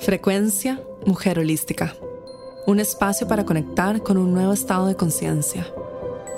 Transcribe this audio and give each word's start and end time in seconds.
Frecuencia 0.00 0.80
Mujer 1.06 1.40
Holística. 1.40 1.92
Un 2.66 2.78
espacio 2.78 3.26
para 3.26 3.44
conectar 3.44 4.00
con 4.00 4.16
un 4.16 4.32
nuevo 4.32 4.52
estado 4.52 4.86
de 4.86 4.94
conciencia. 4.94 5.66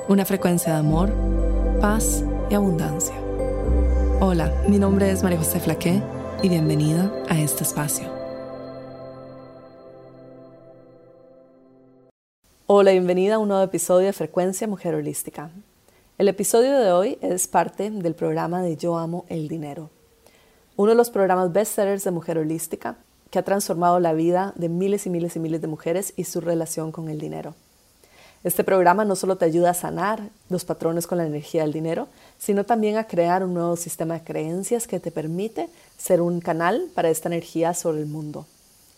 Una 0.09 0.25
frecuencia 0.25 0.73
de 0.73 0.79
amor, 0.79 1.13
paz 1.79 2.25
y 2.49 2.55
abundancia. 2.55 3.15
Hola, 4.19 4.51
mi 4.67 4.79
nombre 4.79 5.11
es 5.11 5.23
María 5.23 5.39
José 5.39 5.61
Flaqué 5.61 6.03
y 6.43 6.49
bienvenida 6.49 7.13
a 7.29 7.39
este 7.39 7.63
espacio. 7.63 8.09
Hola, 12.67 12.93
bienvenida 12.93 13.35
a 13.35 13.39
un 13.39 13.49
nuevo 13.49 13.63
episodio 13.63 14.07
de 14.07 14.15
Frecuencia 14.15 14.67
Mujer 14.67 14.95
Holística. 14.95 15.51
El 16.17 16.29
episodio 16.29 16.79
de 16.79 16.93
hoy 16.93 17.19
es 17.21 17.47
parte 17.47 17.91
del 17.91 18.15
programa 18.15 18.63
de 18.63 18.79
Yo 18.79 18.97
Amo 18.97 19.27
el 19.29 19.49
Dinero, 19.49 19.91
uno 20.77 20.93
de 20.93 20.97
los 20.97 21.11
programas 21.11 21.53
bestsellers 21.53 22.05
de 22.05 22.11
Mujer 22.11 22.39
Holística 22.39 22.97
que 23.31 23.39
ha 23.39 23.45
transformado 23.45 24.01
la 24.01 24.13
vida 24.13 24.53
de 24.57 24.69
miles 24.69 25.07
y 25.07 25.11
miles 25.11 25.37
y 25.37 25.39
miles 25.39 25.61
de 25.61 25.69
mujeres 25.69 26.13
y 26.17 26.25
su 26.25 26.41
relación 26.41 26.93
con 26.93 27.09
el 27.09 27.19
dinero. 27.19 27.55
Este 28.43 28.65
programa 28.65 29.05
no 29.05 29.17
solo 29.17 29.37
te 29.37 29.45
ayuda 29.45 29.71
a 29.71 29.75
sanar 29.75 30.31
los 30.49 30.65
patrones 30.65 31.07
con 31.07 31.19
la 31.19 31.27
energía 31.27 31.63
del 31.63 31.75
dinero, 31.75 32.09
sino 32.39 32.65
también 32.65 32.97
a 32.97 33.07
crear 33.07 33.45
un 33.45 33.53
nuevo 33.53 33.77
sistema 33.77 34.15
de 34.15 34.25
creencias 34.25 34.87
que 34.87 34.99
te 34.99 35.11
permite 35.11 35.69
ser 35.99 36.23
un 36.23 36.41
canal 36.41 36.89
para 36.95 37.11
esta 37.11 37.29
energía 37.29 37.75
sobre 37.75 38.01
el 38.01 38.07
mundo. 38.07 38.47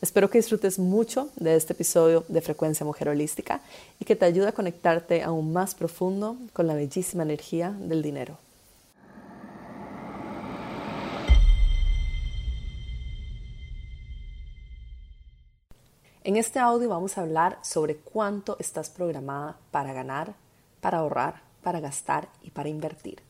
Espero 0.01 0.31
que 0.31 0.39
disfrutes 0.39 0.79
mucho 0.79 1.29
de 1.37 1.57
este 1.57 1.73
episodio 1.73 2.25
de 2.29 2.41
Frecuencia 2.41 2.87
Mujer 2.87 3.09
Holística 3.09 3.61
y 3.99 4.05
que 4.05 4.17
te 4.17 4.25
ayude 4.25 4.49
a 4.49 4.53
conectarte 4.53 5.23
aún 5.23 5.53
más 5.53 5.75
profundo 5.75 6.37
con 6.53 6.69
la 6.69 6.75
bellísima 6.75 7.25
energía 7.25 7.71
del 7.71 8.03
dinero. 8.03 8.39
En 16.25 16.37
este 16.37 16.61
audio 16.61 16.89
vamos 16.89 17.19
a 17.19 17.23
hablar 17.23 17.59
sobre 17.63 17.97
cuánto 17.97 18.57
estás 18.61 18.91
programada 18.91 19.59
para 19.73 19.93
ganar, 19.93 20.35
para 20.81 20.99
ahorrar, 20.99 21.43
para 21.65 21.81
gastar 21.81 22.29
y 22.43 22.53
para 22.53 22.69
invertir. 22.69 23.21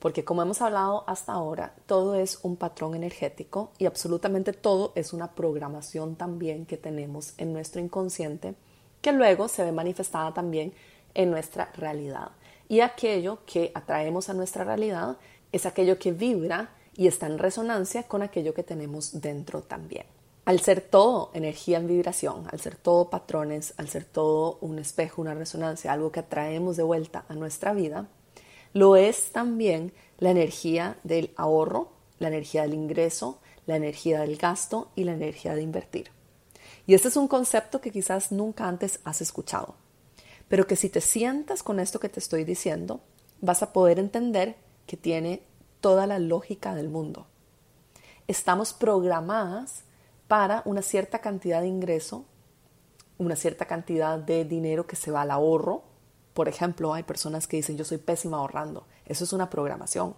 Porque 0.00 0.24
como 0.24 0.42
hemos 0.42 0.60
hablado 0.60 1.04
hasta 1.06 1.32
ahora, 1.32 1.76
todo 1.86 2.16
es 2.16 2.40
un 2.42 2.56
patrón 2.56 2.96
energético 2.96 3.70
y 3.78 3.86
absolutamente 3.86 4.52
todo 4.52 4.90
es 4.96 5.12
una 5.12 5.36
programación 5.36 6.16
también 6.16 6.66
que 6.66 6.76
tenemos 6.76 7.32
en 7.38 7.52
nuestro 7.52 7.80
inconsciente 7.80 8.56
que 9.00 9.12
luego 9.12 9.46
se 9.46 9.62
ve 9.62 9.70
manifestada 9.70 10.34
también 10.34 10.74
en 11.14 11.30
nuestra 11.30 11.70
realidad. 11.76 12.32
Y 12.68 12.80
aquello 12.80 13.38
que 13.46 13.70
atraemos 13.72 14.28
a 14.30 14.34
nuestra 14.34 14.64
realidad 14.64 15.16
es 15.52 15.64
aquello 15.64 15.96
que 16.00 16.10
vibra 16.10 16.70
y 16.96 17.06
está 17.06 17.26
en 17.26 17.38
resonancia 17.38 18.02
con 18.02 18.22
aquello 18.22 18.52
que 18.52 18.64
tenemos 18.64 19.20
dentro 19.20 19.62
también 19.62 20.15
al 20.46 20.60
ser 20.60 20.80
todo 20.80 21.32
energía 21.34 21.76
en 21.76 21.88
vibración, 21.88 22.46
al 22.52 22.60
ser 22.60 22.76
todo 22.76 23.10
patrones, 23.10 23.74
al 23.78 23.88
ser 23.88 24.04
todo 24.04 24.58
un 24.60 24.78
espejo, 24.78 25.20
una 25.20 25.34
resonancia, 25.34 25.92
algo 25.92 26.12
que 26.12 26.20
atraemos 26.20 26.76
de 26.76 26.84
vuelta 26.84 27.24
a 27.28 27.34
nuestra 27.34 27.74
vida, 27.74 28.08
lo 28.72 28.94
es 28.94 29.32
también 29.32 29.92
la 30.18 30.30
energía 30.30 30.98
del 31.02 31.32
ahorro, 31.36 31.90
la 32.20 32.28
energía 32.28 32.62
del 32.62 32.74
ingreso, 32.74 33.40
la 33.66 33.74
energía 33.74 34.20
del 34.20 34.36
gasto 34.36 34.92
y 34.94 35.02
la 35.02 35.14
energía 35.14 35.56
de 35.56 35.62
invertir. 35.62 36.10
Y 36.86 36.94
este 36.94 37.08
es 37.08 37.16
un 37.16 37.26
concepto 37.26 37.80
que 37.80 37.90
quizás 37.90 38.30
nunca 38.30 38.68
antes 38.68 39.00
has 39.02 39.20
escuchado, 39.20 39.74
pero 40.46 40.68
que 40.68 40.76
si 40.76 40.88
te 40.88 41.00
sientas 41.00 41.64
con 41.64 41.80
esto 41.80 41.98
que 41.98 42.08
te 42.08 42.20
estoy 42.20 42.44
diciendo, 42.44 43.00
vas 43.40 43.64
a 43.64 43.72
poder 43.72 43.98
entender 43.98 44.54
que 44.86 44.96
tiene 44.96 45.42
toda 45.80 46.06
la 46.06 46.20
lógica 46.20 46.76
del 46.76 46.88
mundo. 46.88 47.26
Estamos 48.28 48.72
programadas 48.72 49.85
para 50.28 50.62
una 50.64 50.82
cierta 50.82 51.20
cantidad 51.20 51.60
de 51.60 51.68
ingreso, 51.68 52.24
una 53.18 53.36
cierta 53.36 53.66
cantidad 53.66 54.18
de 54.18 54.44
dinero 54.44 54.86
que 54.86 54.96
se 54.96 55.10
va 55.10 55.22
al 55.22 55.30
ahorro. 55.30 55.82
Por 56.34 56.48
ejemplo, 56.48 56.92
hay 56.92 57.02
personas 57.02 57.46
que 57.46 57.56
dicen 57.56 57.76
yo 57.76 57.84
soy 57.84 57.98
pésima 57.98 58.38
ahorrando. 58.38 58.86
Eso 59.06 59.24
es 59.24 59.32
una 59.32 59.48
programación. 59.48 60.14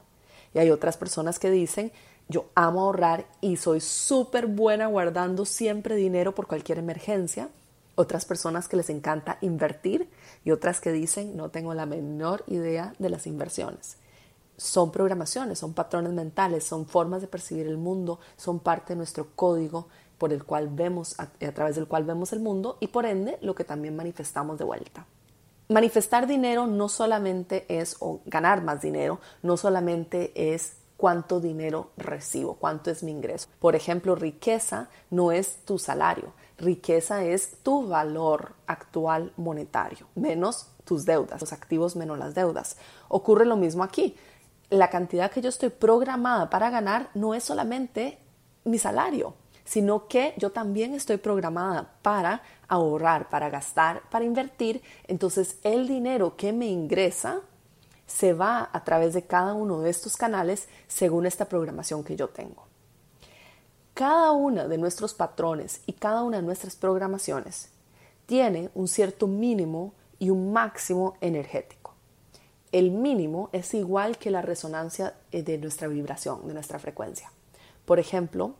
Y 0.55 0.59
hay 0.59 0.71
otras 0.71 0.97
personas 0.97 1.39
que 1.39 1.51
dicen 1.51 1.93
yo 2.29 2.47
amo 2.55 2.83
ahorrar 2.83 3.27
y 3.41 3.57
soy 3.57 3.81
súper 3.81 4.47
buena 4.47 4.87
guardando 4.87 5.45
siempre 5.45 5.97
dinero 5.97 6.35
por 6.35 6.47
cualquier 6.47 6.79
emergencia. 6.79 7.49
Otras 7.95 8.25
personas 8.25 8.69
que 8.69 8.77
les 8.77 8.91
encanta 8.91 9.39
invertir 9.41 10.09
y 10.45 10.51
otras 10.51 10.81
que 10.81 10.93
dicen 10.93 11.37
no 11.37 11.51
tengo 11.51 11.75
la 11.75 11.87
menor 11.87 12.45
idea 12.47 12.95
de 12.99 13.11
las 13.11 13.27
inversiones 13.27 13.97
son 14.59 14.91
programaciones, 14.91 15.61
son 15.61 15.73
patrones 15.73 16.13
mentales, 16.13 16.65
son 16.65 16.85
formas 16.85 17.23
de 17.23 17.29
percibir 17.29 17.69
el 17.69 17.79
mundo, 17.79 18.19
son 18.37 18.59
parte 18.59 18.93
de 18.93 18.97
nuestro 18.97 19.29
código 19.35 19.87
por 20.19 20.33
el 20.33 20.45
cual 20.45 20.69
vemos, 20.69 21.19
a, 21.19 21.27
través 21.53 21.77
del 21.77 21.87
cual 21.87 22.05
vemos 22.05 22.33
el 22.33 22.41
mundo 22.41 22.77
y 22.81 22.89
por 22.89 23.07
ende 23.07 23.39
lo 23.41 23.55
que 23.55 23.65
también 23.65 23.97
manifestamos 23.97 24.59
de 24.59 24.65
vuelta. 24.65 25.07
Manifestar 25.69 26.27
dinero 26.27 26.67
no 26.67 26.89
solamente 26.89 27.65
es 27.69 27.97
o 28.01 28.21
ganar 28.27 28.63
más 28.63 28.81
dinero, 28.81 29.21
no 29.43 29.57
solamente 29.57 30.33
es 30.55 30.77
cuánto 30.97 31.41
dinero 31.41 31.91
recibo, 31.97 32.55
cuánto 32.55 32.91
es 32.91 33.03
mi 33.03 33.13
ingreso. 33.13 33.49
Por 33.61 33.77
ejemplo, 33.77 34.15
riqueza 34.15 34.89
no 35.11 35.31
es 35.31 35.65
tu 35.65 35.79
salario, 35.79 36.33
riqueza 36.57 37.23
es 37.23 37.59
tu 37.63 37.87
valor 37.87 38.55
actual 38.67 39.33
monetario, 39.37 40.07
menos 40.15 40.69
tus 40.85 41.05
deudas, 41.05 41.41
los 41.41 41.53
activos 41.53 41.97
menos 41.97 42.19
las 42.19 42.35
deudas. 42.35 42.77
Ocurre 43.09 43.45
lo 43.45 43.57
mismo 43.57 43.85
aquí 43.85 44.17
la 44.71 44.91
cantidad 44.91 45.31
que 45.31 45.41
yo 45.41 45.49
estoy 45.49 45.71
programada 45.71 46.51
para 46.51 46.71
ganar 46.71 47.11
no 47.15 47.35
es 47.35 47.45
solamente 47.45 48.19
mi 48.65 48.79
salario, 48.79 49.35
sino 49.69 50.09
que 50.09 50.35
yo 50.37 50.51
también 50.51 50.95
estoy 50.95 51.19
programada 51.19 51.93
para 52.03 52.43
ahorrar, 52.69 53.29
para 53.29 53.51
gastar, 53.51 54.03
para 54.11 54.25
invertir. 54.25 54.83
Entonces 55.07 55.59
el 55.63 55.87
dinero 55.87 56.37
que 56.37 56.53
me 56.53 56.67
ingresa 56.67 57.41
se 58.07 58.33
va 58.33 58.71
a 58.73 58.85
través 58.85 59.13
de 59.13 59.27
cada 59.27 59.53
uno 59.53 59.81
de 59.81 59.91
estos 59.91 60.17
canales 60.17 60.69
según 60.87 61.27
esta 61.27 61.45
programación 61.45 62.03
que 62.03 62.17
yo 62.17 62.29
tengo. 62.29 62.67
Cada 63.93 64.33
uno 64.33 64.69
de 64.69 64.79
nuestros 64.79 65.13
patrones 65.13 65.81
y 65.87 65.93
cada 65.93 66.23
una 66.23 66.39
de 66.39 66.45
nuestras 66.45 66.77
programaciones 66.77 67.71
tiene 68.27 68.71
un 68.75 68.89
cierto 68.89 69.27
mínimo 69.27 69.93
y 70.19 70.31
un 70.31 70.53
máximo 70.53 71.17
energético 71.21 71.79
el 72.73 72.91
mínimo 72.91 73.49
es 73.53 73.75
igual 73.75 74.19
que 74.19 74.31
la 74.31 74.43
resonancia 74.43 75.15
eh, 75.33 75.43
de 75.43 75.59
nuestra 75.59 75.89
vibración, 75.89 76.47
de 76.47 76.55
nuestra 76.55 76.79
frecuencia. 76.79 77.33
Por 77.85 77.99
ejemplo, 77.99 78.55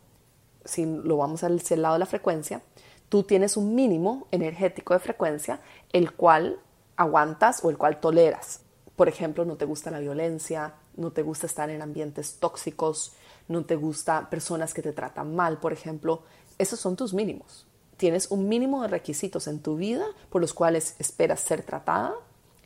si 0.69 0.85
lo 0.85 1.17
vamos 1.17 1.43
al 1.43 1.61
lado 1.75 1.95
de 1.95 1.99
la 1.99 2.05
frecuencia, 2.05 2.61
tú 3.09 3.23
tienes 3.23 3.57
un 3.57 3.75
mínimo 3.75 4.27
energético 4.31 4.93
de 4.93 4.99
frecuencia, 4.99 5.59
el 5.91 6.13
cual 6.13 6.59
aguantas 6.95 7.63
o 7.63 7.69
el 7.69 7.77
cual 7.77 7.99
toleras. 7.99 8.61
Por 8.95 9.07
ejemplo, 9.07 9.45
no 9.45 9.55
te 9.55 9.65
gusta 9.65 9.91
la 9.91 9.99
violencia, 9.99 10.73
no 10.95 11.11
te 11.11 11.21
gusta 11.21 11.47
estar 11.47 11.69
en 11.69 11.81
ambientes 11.81 12.37
tóxicos, 12.39 13.13
no 13.47 13.65
te 13.65 13.75
gusta 13.75 14.29
personas 14.29 14.73
que 14.73 14.81
te 14.81 14.93
tratan 14.93 15.35
mal, 15.35 15.59
por 15.59 15.73
ejemplo. 15.73 16.23
Esos 16.57 16.79
son 16.79 16.95
tus 16.95 17.13
mínimos. 17.13 17.65
Tienes 17.97 18.29
un 18.31 18.47
mínimo 18.47 18.81
de 18.81 18.89
requisitos 18.89 19.47
en 19.47 19.59
tu 19.59 19.75
vida 19.75 20.05
por 20.29 20.41
los 20.41 20.53
cuales 20.53 20.95
esperas 20.99 21.39
ser 21.39 21.63
tratada 21.63 22.13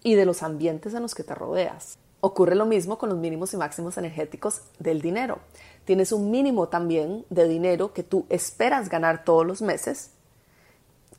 y 0.04 0.16
de 0.16 0.26
los 0.26 0.44
ambientes 0.44 0.94
en 0.94 1.02
los 1.02 1.16
que 1.16 1.24
te 1.24 1.34
rodeas. 1.36 1.98
Ocurre 2.26 2.56
lo 2.56 2.66
mismo 2.66 2.98
con 2.98 3.10
los 3.10 3.18
mínimos 3.18 3.54
y 3.54 3.58
máximos 3.58 3.98
energéticos 3.98 4.62
del 4.80 5.02
dinero. 5.02 5.40
Tienes 5.84 6.14
un 6.14 6.32
mínimo 6.32 6.70
también 6.70 7.26
de 7.30 7.50
dinero 7.50 7.92
que 7.92 8.02
tú 8.02 8.26
esperas 8.30 8.88
ganar 8.88 9.26
todos 9.26 9.46
los 9.46 9.62
meses, 9.62 10.12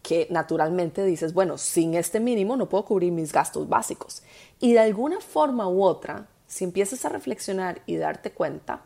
que 0.00 0.26
naturalmente 0.31 1.04
dices, 1.04 1.34
bueno, 1.34 1.59
sin 1.59 1.93
este 1.93 2.20
mínimo 2.20 2.56
no 2.56 2.70
puedo 2.70 2.87
cubrir 2.87 3.12
mis 3.12 3.34
gastos 3.34 3.69
básicos. 3.69 4.22
Y 4.60 4.72
de 4.72 4.78
alguna 4.78 5.20
forma 5.20 5.69
u 5.69 5.82
otra, 5.82 6.26
si 6.47 6.64
empiezas 6.64 7.04
a 7.04 7.10
reflexionar 7.10 7.82
y 7.84 7.97
darte 7.97 8.32
cuenta, 8.32 8.81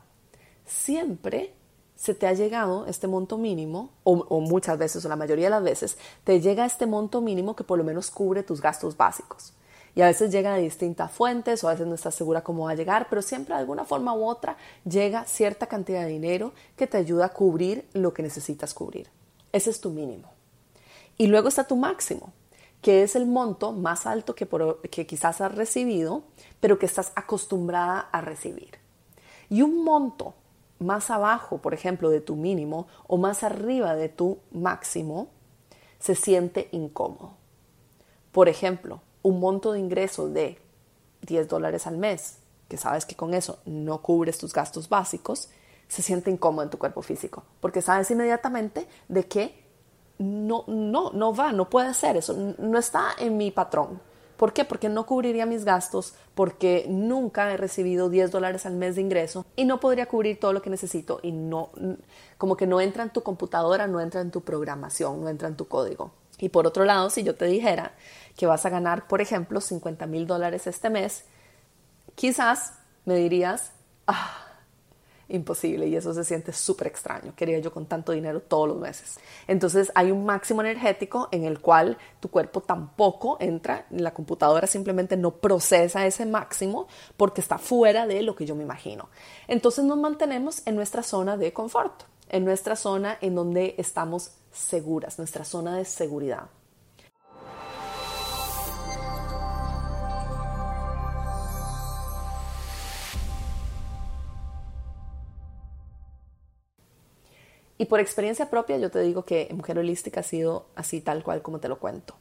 siempre 0.67 1.55
se 1.95 2.15
te 2.15 2.27
ha 2.27 2.33
llegado 2.33 2.87
este 2.87 3.07
monto 3.07 3.39
mínimo, 3.39 3.91
o, 4.03 4.41
muchas 4.41 4.77
veces, 4.77 5.05
o 5.05 5.09
la 5.09 5.15
mayoría 5.15 5.47
de 5.47 5.51
las 5.51 5.63
veces, 5.63 5.97
te 6.25 6.41
llega 6.41 6.67
este 6.67 6.87
monto 6.87 7.21
mínimo 7.21 7.55
que 7.55 7.63
por 7.63 7.79
lo 7.79 7.85
menos 7.85 8.11
cubre 8.11 8.43
tus 8.43 8.61
gastos 8.61 8.97
básicos 8.97 9.53
y 9.99 10.03
a 10.03 10.07
veces 10.07 10.31
llega 10.31 10.55
de 10.55 10.63
distintas 10.63 11.11
fuentes 11.11 11.65
o 11.65 11.69
a 11.69 11.73
veces 11.73 11.89
no 11.89 11.97
estás 11.97 12.15
segura 12.15 12.45
cómo 12.45 12.67
va 12.67 12.71
a 12.71 12.77
llegar, 12.77 13.09
pero 13.11 13.21
siempre 13.21 13.57
de 13.57 13.63
alguna 13.63 13.85
forma 13.85 14.15
u 14.15 14.27
otra 14.27 14.57
llega 14.85 15.25
cierta 15.25 15.67
cantidad 15.67 16.03
de 16.03 16.07
dinero 16.07 16.53
que 16.77 16.87
te 16.87 16.99
ayuda 16.99 17.25
a 17.25 17.29
cubrir 17.31 17.85
lo 17.95 18.15
que 18.15 18.23
necesitas 18.23 18.75
cubrir. 18.75 19.11
Ese 19.51 19.71
es 19.71 19.81
tu 19.81 19.91
mínimo. 19.91 20.31
Y 21.17 21.27
luego 21.27 21.49
está 21.49 21.65
tu 21.65 21.75
máximo, 21.75 22.33
que 22.81 23.03
es 23.03 23.17
el 23.17 23.27
monto 23.27 23.73
más 23.73 24.07
alto 24.07 24.37
que, 24.37 24.47
que 24.89 25.05
quizás 25.05 25.41
has 25.41 25.53
recibido, 25.53 26.23
pero 26.61 26.79
que 26.79 26.87
estás 26.87 27.11
acostumbrada 27.17 27.99
a 27.99 28.21
recibir. 28.21 28.79
Y 29.51 29.63
un 29.63 29.83
monto 29.83 30.35
más 30.79 31.11
abajo, 31.11 31.59
por 31.59 31.75
ejemplo, 31.75 32.09
de 32.11 32.21
tu 32.21 32.37
mínimo 32.37 32.87
o 33.09 33.17
más 33.17 33.43
arriba 33.43 33.97
de 33.97 34.09
tu 34.09 34.39
máximo, 34.53 35.27
se 35.99 36.15
siente 36.15 36.69
incómodo. 36.71 37.33
Por 38.31 38.49
ejemplo, 38.49 39.01
un 39.23 39.41
monto 39.41 39.73
de 39.73 39.81
ingreso 39.81 40.29
de 40.29 40.59
10 41.23 41.49
dólares 41.49 41.87
al 41.87 41.99
mes, 41.99 42.39
que 42.69 42.77
sabes 42.77 43.05
que 43.05 43.17
con 43.17 43.35
eso 43.35 43.59
no 43.65 44.03
cubres 44.03 44.39
tus 44.39 44.53
gastos 44.53 44.89
básicos, 44.89 45.49
se 45.89 46.03
siente 46.03 46.31
incómodo 46.31 46.65
en 46.65 46.71
tu 46.71 46.79
cuerpo 46.79 47.03
físico, 47.03 47.45
porque 47.61 47.83
sabes 47.83 48.11
inmediatamente 48.11 48.87
de 49.09 49.27
que 49.27 49.65
no, 50.19 50.65
no, 50.67 51.11
no 51.13 51.35
va, 51.35 51.53
no 51.53 51.71
puede 51.71 51.95
ser 51.95 52.17
eso, 52.17 52.35
no 52.59 52.79
está 52.79 53.13
en 53.19 53.37
mi 53.37 53.51
patrón. 53.51 54.01
¿Por 54.37 54.53
qué? 54.53 54.65
Porque 54.65 54.89
no 54.89 55.05
cubriría 55.05 55.47
mis 55.47 55.65
gastos, 55.65 56.15
porque 56.37 56.87
nunca 56.89 57.53
he 57.53 57.57
recibido 57.57 58.09
10 58.09 58.31
dólares 58.31 58.67
al 58.67 58.75
mes 58.75 58.95
de 58.95 59.03
ingreso 59.03 59.45
y 59.57 59.65
no 59.65 59.81
podría 59.81 60.07
cubrir 60.07 60.39
todo 60.39 60.53
lo 60.53 60.63
que 60.63 60.71
necesito 60.71 61.19
y 61.25 61.33
no, 61.33 61.71
como 62.37 62.57
que 62.57 62.67
no 62.67 62.81
entra 62.81 63.03
en 63.03 63.11
tu 63.11 63.23
computadora, 63.23 63.89
no 63.89 64.01
entra 64.01 64.21
en 64.21 64.31
tu 64.31 64.43
programación, 64.43 65.21
no 65.23 65.29
entra 65.29 65.49
en 65.49 65.57
tu 65.57 65.67
código. 65.67 66.13
Y 66.39 66.49
por 66.49 66.67
otro 66.67 66.85
lado, 66.85 67.11
si 67.11 67.23
yo 67.23 67.35
te 67.35 67.47
dijera 67.47 67.93
que 68.37 68.47
vas 68.47 68.65
a 68.65 68.71
ganar, 68.71 69.09
por 69.09 69.21
ejemplo, 69.21 69.61
50 69.61 70.07
mil 70.07 70.27
dólares 70.27 70.67
este 70.67 70.91
mes, 70.91 71.25
quizás 72.15 72.75
me 73.05 73.17
dirías, 73.17 73.73
ah, 74.07 74.49
imposible 75.29 75.87
y 75.87 75.97
eso 75.97 76.15
se 76.15 76.25
siente 76.25 76.53
súper 76.53 76.87
extraño. 76.87 77.35
Quería 77.37 77.59
yo 77.59 77.73
con 77.73 77.87
tanto 77.87 78.13
dinero 78.13 78.41
todos 78.41 78.69
los 78.69 78.79
meses. 78.79 79.19
Entonces 79.47 79.93
hay 79.95 80.11
un 80.11 80.25
máximo 80.25 80.61
energético 80.63 81.29
en 81.31 81.45
el 81.45 81.61
cual 81.61 81.99
tu 82.21 82.31
cuerpo 82.31 82.61
tampoco 82.61 83.37
entra, 83.41 83.87
la 83.91 84.13
computadora 84.13 84.67
simplemente 84.67 85.17
no 85.17 85.33
procesa 85.33 86.07
ese 86.07 86.27
máximo 86.27 86.89
porque 87.17 87.41
está 87.41 87.59
fuera 87.59 88.07
de 88.07 88.23
lo 88.23 88.35
que 88.35 88.47
yo 88.47 88.55
me 88.55 88.63
imagino. 88.63 89.09
Entonces 89.47 89.85
nos 89.85 89.99
mantenemos 89.99 90.63
en 90.67 90.77
nuestra 90.77 91.03
zona 91.03 91.37
de 91.37 91.53
confort, 91.53 92.05
en 92.29 92.45
nuestra 92.45 92.77
zona 92.77 93.19
en 93.21 93.35
donde 93.35 93.75
estamos 93.79 94.33
seguras, 94.53 95.19
nuestra 95.19 95.45
zona 95.45 95.77
de 95.77 95.85
seguridad. 95.85 96.49
Y 107.81 107.85
por 107.85 108.01
experiencia 108.01 108.51
propia 108.51 108.77
yo 108.77 108.91
te 108.91 109.01
digo 109.01 109.25
que 109.25 109.49
Mujer 109.55 109.79
Holística 109.79 110.21
ha 110.21 110.25
sido 110.25 110.67
así 110.75 111.01
tal 111.01 111.23
cual 111.23 111.43
como 111.43 111.61
te 111.61 111.69
lo 111.69 111.79
cuento. 111.79 112.15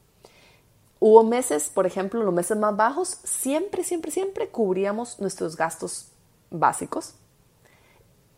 Hubo 0.99 1.23
meses, 1.23 1.69
por 1.69 1.85
ejemplo, 1.85 2.23
los 2.23 2.33
meses 2.33 2.57
más 2.57 2.75
bajos, 2.75 3.19
siempre, 3.23 3.83
siempre, 3.83 4.11
siempre 4.11 4.49
cubríamos 4.49 5.19
nuestros 5.19 5.55
gastos 5.55 6.09
básicos. 6.49 7.15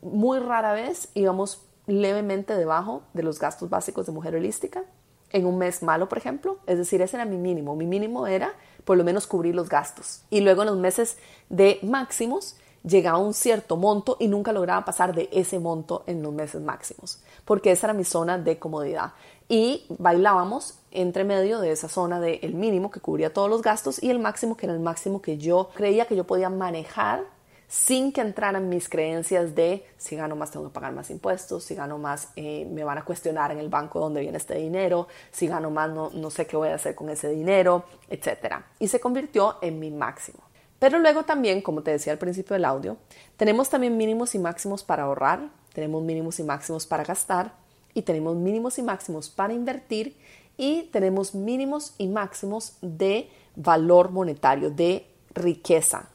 Muy 0.01 0.39
rara 0.39 0.73
vez 0.73 1.09
íbamos 1.13 1.65
levemente 1.87 2.55
debajo 2.55 3.03
de 3.13 3.23
los 3.23 3.39
gastos 3.39 3.69
básicos 3.69 4.05
de 4.05 4.11
Mujer 4.11 4.35
Holística. 4.35 4.83
En 5.31 5.45
un 5.45 5.57
mes 5.57 5.83
malo, 5.83 6.09
por 6.09 6.17
ejemplo, 6.17 6.57
es 6.65 6.77
decir, 6.77 7.01
ese 7.01 7.17
era 7.17 7.25
mi 7.25 7.37
mínimo. 7.37 7.75
Mi 7.75 7.85
mínimo 7.85 8.25
era 8.25 8.53
por 8.85 8.97
lo 8.97 9.03
menos 9.03 9.27
cubrir 9.27 9.53
los 9.53 9.69
gastos. 9.69 10.23
Y 10.29 10.41
luego 10.41 10.63
en 10.63 10.69
los 10.69 10.77
meses 10.77 11.17
de 11.49 11.79
máximos 11.83 12.55
llegaba 12.83 13.17
un 13.17 13.33
cierto 13.33 13.77
monto 13.77 14.17
y 14.19 14.27
nunca 14.27 14.51
lograba 14.51 14.85
pasar 14.85 15.13
de 15.13 15.29
ese 15.31 15.59
monto 15.59 16.03
en 16.07 16.23
los 16.23 16.33
meses 16.33 16.61
máximos, 16.61 17.21
porque 17.45 17.71
esa 17.71 17.87
era 17.87 17.93
mi 17.93 18.03
zona 18.03 18.37
de 18.37 18.57
comodidad. 18.57 19.13
Y 19.47 19.85
bailábamos 19.89 20.79
entre 20.91 21.23
medio 21.23 21.59
de 21.59 21.71
esa 21.71 21.89
zona 21.89 22.19
del 22.19 22.53
mínimo 22.53 22.91
que 22.91 22.99
cubría 22.99 23.33
todos 23.33 23.49
los 23.49 23.61
gastos 23.61 24.01
y 24.01 24.09
el 24.09 24.19
máximo 24.19 24.55
que 24.55 24.65
era 24.65 24.73
el 24.73 24.79
máximo 24.79 25.21
que 25.21 25.37
yo 25.37 25.69
creía 25.73 26.05
que 26.05 26.15
yo 26.15 26.23
podía 26.25 26.49
manejar 26.49 27.23
sin 27.69 28.11
que 28.11 28.21
entraran 28.21 28.67
mis 28.67 28.89
creencias 28.89 29.53
de 29.53 29.85
si 29.95 30.15
gano 30.15 30.35
más 30.35 30.49
tengo 30.49 30.65
que 30.65 30.73
pagar 30.73 30.91
más 30.91 31.11
impuestos, 31.11 31.63
si 31.63 31.75
gano 31.75 31.99
más 31.99 32.29
eh, 32.35 32.67
me 32.69 32.83
van 32.83 32.97
a 32.97 33.05
cuestionar 33.05 33.51
en 33.51 33.59
el 33.59 33.69
banco 33.69 33.99
dónde 33.99 34.21
viene 34.21 34.37
este 34.37 34.55
dinero, 34.55 35.07
si 35.31 35.47
gano 35.47 35.69
más 35.69 35.91
no, 35.91 36.09
no 36.09 36.31
sé 36.31 36.47
qué 36.47 36.57
voy 36.57 36.69
a 36.69 36.75
hacer 36.75 36.95
con 36.95 37.11
ese 37.11 37.29
dinero, 37.29 37.85
etc. 38.09 38.55
Y 38.79 38.87
se 38.87 38.99
convirtió 38.99 39.57
en 39.61 39.79
mi 39.79 39.91
máximo. 39.91 40.39
Pero 40.79 40.97
luego 40.97 41.23
también, 41.23 41.61
como 41.61 41.83
te 41.83 41.91
decía 41.91 42.11
al 42.11 42.19
principio 42.19 42.55
del 42.55 42.65
audio, 42.65 42.97
tenemos 43.37 43.69
también 43.69 43.97
mínimos 43.97 44.33
y 44.33 44.39
máximos 44.39 44.83
para 44.83 45.03
ahorrar, 45.03 45.49
tenemos 45.71 46.01
mínimos 46.01 46.39
y 46.39 46.43
máximos 46.43 46.87
para 46.87 47.03
gastar 47.03 47.53
y 47.93 48.01
tenemos 48.01 48.35
mínimos 48.35 48.79
y 48.79 48.83
máximos 48.83 49.29
para 49.29 49.53
invertir 49.53 50.17
y 50.57 50.89
tenemos 50.91 51.35
mínimos 51.35 51.93
y 51.99 52.07
máximos 52.07 52.77
de 52.81 53.29
valor 53.55 54.09
monetario, 54.09 54.71
de 54.71 55.05
riqueza. 55.35 56.09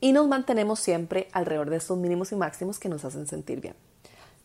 Y 0.00 0.12
nos 0.12 0.28
mantenemos 0.28 0.80
siempre 0.80 1.28
alrededor 1.32 1.70
de 1.70 1.76
estos 1.76 1.98
mínimos 1.98 2.32
y 2.32 2.36
máximos 2.36 2.78
que 2.78 2.88
nos 2.88 3.04
hacen 3.04 3.26
sentir 3.26 3.60
bien. 3.60 3.74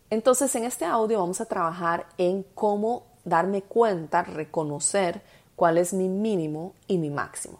Entonces, 0.09 0.53
en 0.55 0.65
este 0.65 0.85
audio 0.85 1.19
vamos 1.19 1.41
a 1.41 1.45
trabajar 1.45 2.05
en 2.17 2.43
cómo 2.53 3.03
darme 3.23 3.61
cuenta, 3.63 4.23
reconocer 4.23 5.21
cuál 5.55 5.77
es 5.77 5.93
mi 5.93 6.07
mínimo 6.07 6.73
y 6.87 6.97
mi 6.97 7.09
máximo. 7.09 7.59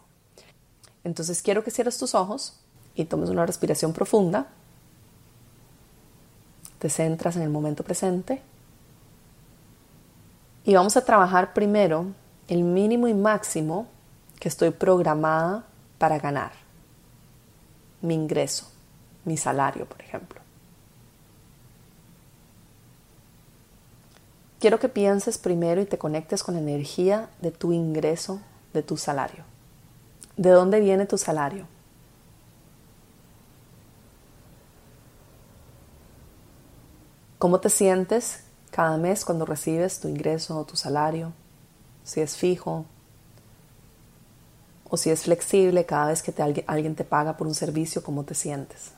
Entonces 1.04 1.42
quiero 1.42 1.62
que 1.62 1.70
cierres 1.70 1.98
tus 1.98 2.14
ojos 2.14 2.58
y 2.94 3.04
tomes 3.04 3.30
una 3.30 3.46
respiración 3.46 3.92
profunda. 3.92 4.48
Te 6.78 6.88
centras 6.88 7.36
en 7.36 7.42
el 7.42 7.48
momento 7.48 7.84
presente. 7.84 8.42
Y 10.64 10.74
vamos 10.74 10.96
a 10.96 11.04
trabajar 11.04 11.52
primero 11.52 12.06
el 12.48 12.62
mínimo 12.62 13.06
y 13.06 13.14
máximo 13.14 13.86
que 14.40 14.48
estoy 14.48 14.70
programada 14.70 15.64
para 15.98 16.18
ganar. 16.18 16.65
Mi 18.06 18.14
ingreso, 18.14 18.70
mi 19.24 19.36
salario, 19.36 19.84
por 19.84 20.00
ejemplo. 20.00 20.40
Quiero 24.60 24.78
que 24.78 24.88
pienses 24.88 25.38
primero 25.38 25.80
y 25.80 25.86
te 25.86 25.98
conectes 25.98 26.44
con 26.44 26.54
la 26.54 26.60
energía 26.60 27.28
de 27.42 27.50
tu 27.50 27.72
ingreso, 27.72 28.40
de 28.72 28.84
tu 28.84 28.96
salario. 28.96 29.42
¿De 30.36 30.50
dónde 30.50 30.78
viene 30.78 31.04
tu 31.04 31.18
salario? 31.18 31.66
¿Cómo 37.38 37.58
te 37.58 37.70
sientes 37.70 38.44
cada 38.70 38.96
mes 38.98 39.24
cuando 39.24 39.46
recibes 39.46 39.98
tu 39.98 40.06
ingreso 40.06 40.60
o 40.60 40.64
tu 40.64 40.76
salario? 40.76 41.32
Si 42.04 42.20
es 42.20 42.36
fijo 42.36 42.86
o 44.88 44.96
si 44.96 45.10
es 45.10 45.22
flexible 45.22 45.84
cada 45.84 46.08
vez 46.08 46.22
que 46.22 46.34
alguien 46.66 46.94
te 46.94 47.04
paga 47.04 47.36
por 47.36 47.46
un 47.46 47.54
servicio, 47.54 48.02
¿cómo 48.02 48.24
te 48.24 48.34
sientes? 48.34 48.92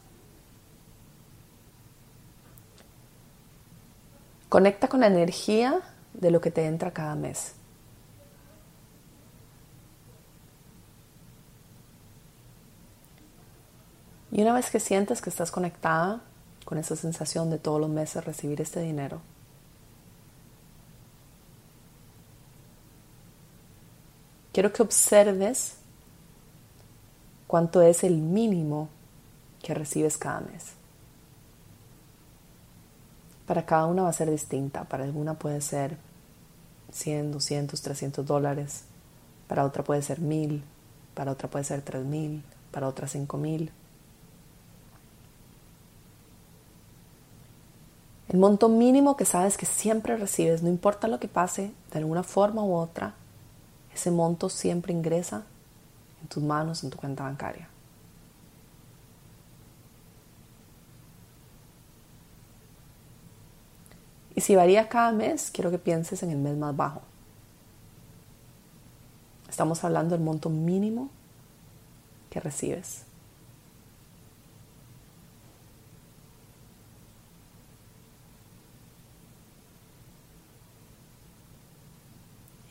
Conecta 4.49 4.89
con 4.89 5.01
la 5.01 5.07
energía 5.07 5.81
de 6.15 6.31
lo 6.31 6.41
que 6.41 6.51
te 6.51 6.67
entra 6.67 6.93
cada 6.93 7.15
mes. 7.15 7.53
Y 14.31 14.43
una 14.43 14.53
vez 14.53 14.71
que 14.71 14.79
sientes 14.79 15.23
que 15.23 15.31
estás 15.31 15.51
conectada 15.51 16.21
con 16.65 16.77
esa 16.77 16.97
sensación 16.97 17.51
de 17.51 17.59
todos 17.59 17.81
los 17.81 17.89
meses 17.89 18.25
recibir 18.25 18.61
este 18.61 18.81
dinero, 18.81 19.21
quiero 24.53 24.73
que 24.73 24.83
observes 24.83 25.78
cuánto 27.49 27.83
es 27.83 28.05
el 28.05 28.19
mínimo 28.19 28.89
que 29.61 29.75
recibes 29.75 30.17
cada 30.17 30.41
mes. 30.41 30.75
Para 33.49 33.67
cada 33.67 33.87
una 33.87 34.03
va 34.03 34.11
a 34.11 34.13
ser 34.13 34.31
distinta. 34.31 34.85
Para 34.85 35.03
alguna 35.03 35.35
puede 35.35 35.61
ser 35.61 35.97
100, 36.93 37.33
200, 37.33 37.81
300 37.81 38.25
dólares. 38.25 38.85
Para 39.49 39.65
otra 39.65 39.83
puede 39.83 40.03
ser 40.03 40.21
1000. 40.21 40.63
Para 41.15 41.33
otra 41.33 41.49
puede 41.49 41.65
ser 41.65 41.83
3000. 41.83 42.45
Para 42.71 42.87
otra 42.87 43.09
5000. 43.09 43.73
El 48.29 48.39
monto 48.39 48.69
mínimo 48.69 49.17
que 49.17 49.25
sabes 49.25 49.57
que 49.57 49.65
siempre 49.65 50.19
recibes, 50.19 50.63
no 50.63 50.69
importa 50.69 51.09
lo 51.09 51.19
que 51.19 51.29
pase, 51.29 51.73
de 51.91 51.99
alguna 51.99 52.23
forma 52.23 52.63
u 52.63 52.75
otra, 52.75 53.15
ese 53.95 54.11
monto 54.11 54.51
siempre 54.51 54.93
ingresa 54.93 55.45
en 56.23 56.29
tus 56.29 56.43
manos, 56.43 56.85
en 56.85 56.91
tu 56.91 56.97
cuenta 56.97 57.25
bancaria. 57.25 57.69
Y 64.35 64.41
si 64.41 64.55
varía 64.55 64.89
cada 64.89 65.11
mes, 65.11 65.51
quiero 65.53 65.73
que 65.73 65.79
pienses 65.79 66.23
en 66.23 66.31
el 66.31 66.39
mes 66.39 66.57
más 66.57 66.77
bajo. 66.77 67.03
Estamos 69.49 69.83
hablando 69.83 70.15
del 70.15 70.25
monto 70.25 70.49
mínimo 70.49 71.11
que 72.31 72.39
recibes. 72.39 73.08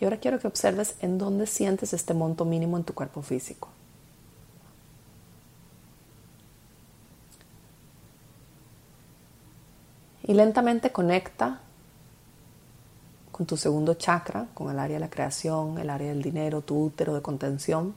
Ahora 0.08 0.20
quiero 0.20 0.40
que 0.40 0.48
observes 0.48 0.96
en 1.02 1.18
dónde 1.18 1.48
sientes 1.48 1.94
este 1.94 2.14
monto 2.14 2.46
mínimo 2.46 2.78
en 2.78 2.84
tu 2.84 2.94
cuerpo 2.94 3.22
físico. 3.22 3.70
Y 10.24 10.34
lentamente 10.34 10.92
conecta 10.92 11.62
con 13.32 13.46
tu 13.46 13.56
segundo 13.56 13.94
chakra, 13.94 14.48
con 14.54 14.70
el 14.70 14.80
área 14.80 14.96
de 14.96 15.00
la 15.02 15.10
creación, 15.10 15.78
el 15.78 15.90
área 15.90 16.10
del 16.10 16.22
dinero, 16.22 16.62
tu 16.62 16.86
útero 16.86 17.14
de 17.14 17.22
contención. 17.22 17.94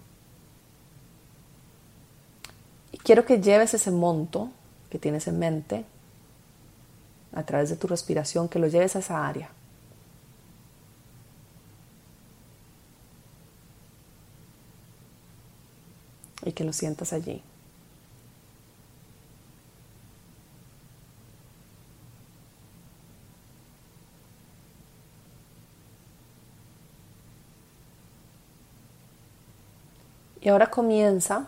Y 2.93 2.99
quiero 2.99 3.25
que 3.25 3.41
lleves 3.41 3.75
ese 3.75 3.91
monto 3.91 4.51
que 4.91 4.99
tienes 4.99 5.27
en 5.29 5.39
mente 5.39 5.85
a 7.33 7.43
través 7.45 7.71
de 7.71 7.77
tu 7.77 7.87
respiración, 7.87 8.49
que 8.49 8.59
lo 8.59 8.67
lleves 8.67 8.97
a 8.97 8.99
esa 8.99 9.27
área. 9.27 9.51
Y 16.51 16.53
que 16.53 16.65
lo 16.65 16.73
sientas 16.73 17.13
allí. 17.13 17.45
Y 30.41 30.49
ahora 30.49 30.69
comienza 30.69 31.47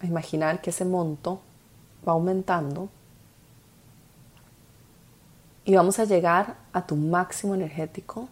a 0.00 0.06
imaginar 0.06 0.60
que 0.60 0.70
ese 0.70 0.84
monto 0.84 1.40
va 2.06 2.12
aumentando 2.12 2.88
y 5.64 5.74
vamos 5.74 5.98
a 5.98 6.04
llegar 6.04 6.58
a 6.72 6.86
tu 6.86 6.94
máximo 6.94 7.56
energético 7.56 8.28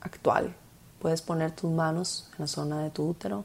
actual. 0.00 0.56
Puedes 0.98 1.22
poner 1.22 1.52
tus 1.52 1.70
manos 1.70 2.28
en 2.32 2.40
la 2.40 2.46
zona 2.48 2.82
de 2.82 2.90
tu 2.90 3.08
útero 3.08 3.44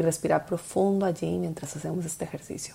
y 0.00 0.02
respirar 0.02 0.46
profundo 0.46 1.04
allí 1.04 1.36
mientras 1.36 1.76
hacemos 1.76 2.06
este 2.06 2.24
ejercicio. 2.24 2.74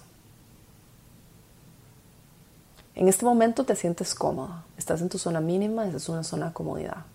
En 2.94 3.10
este 3.10 3.26
momento 3.26 3.66
te 3.66 3.76
sientes 3.76 4.14
cómoda, 4.14 4.64
estás 4.78 5.02
en 5.02 5.10
tu 5.10 5.18
zona 5.18 5.42
mínima, 5.42 5.88
esa 5.88 5.98
es 5.98 6.08
una 6.08 6.24
zona 6.24 6.48
de 6.48 6.54
comodidad. 6.54 7.06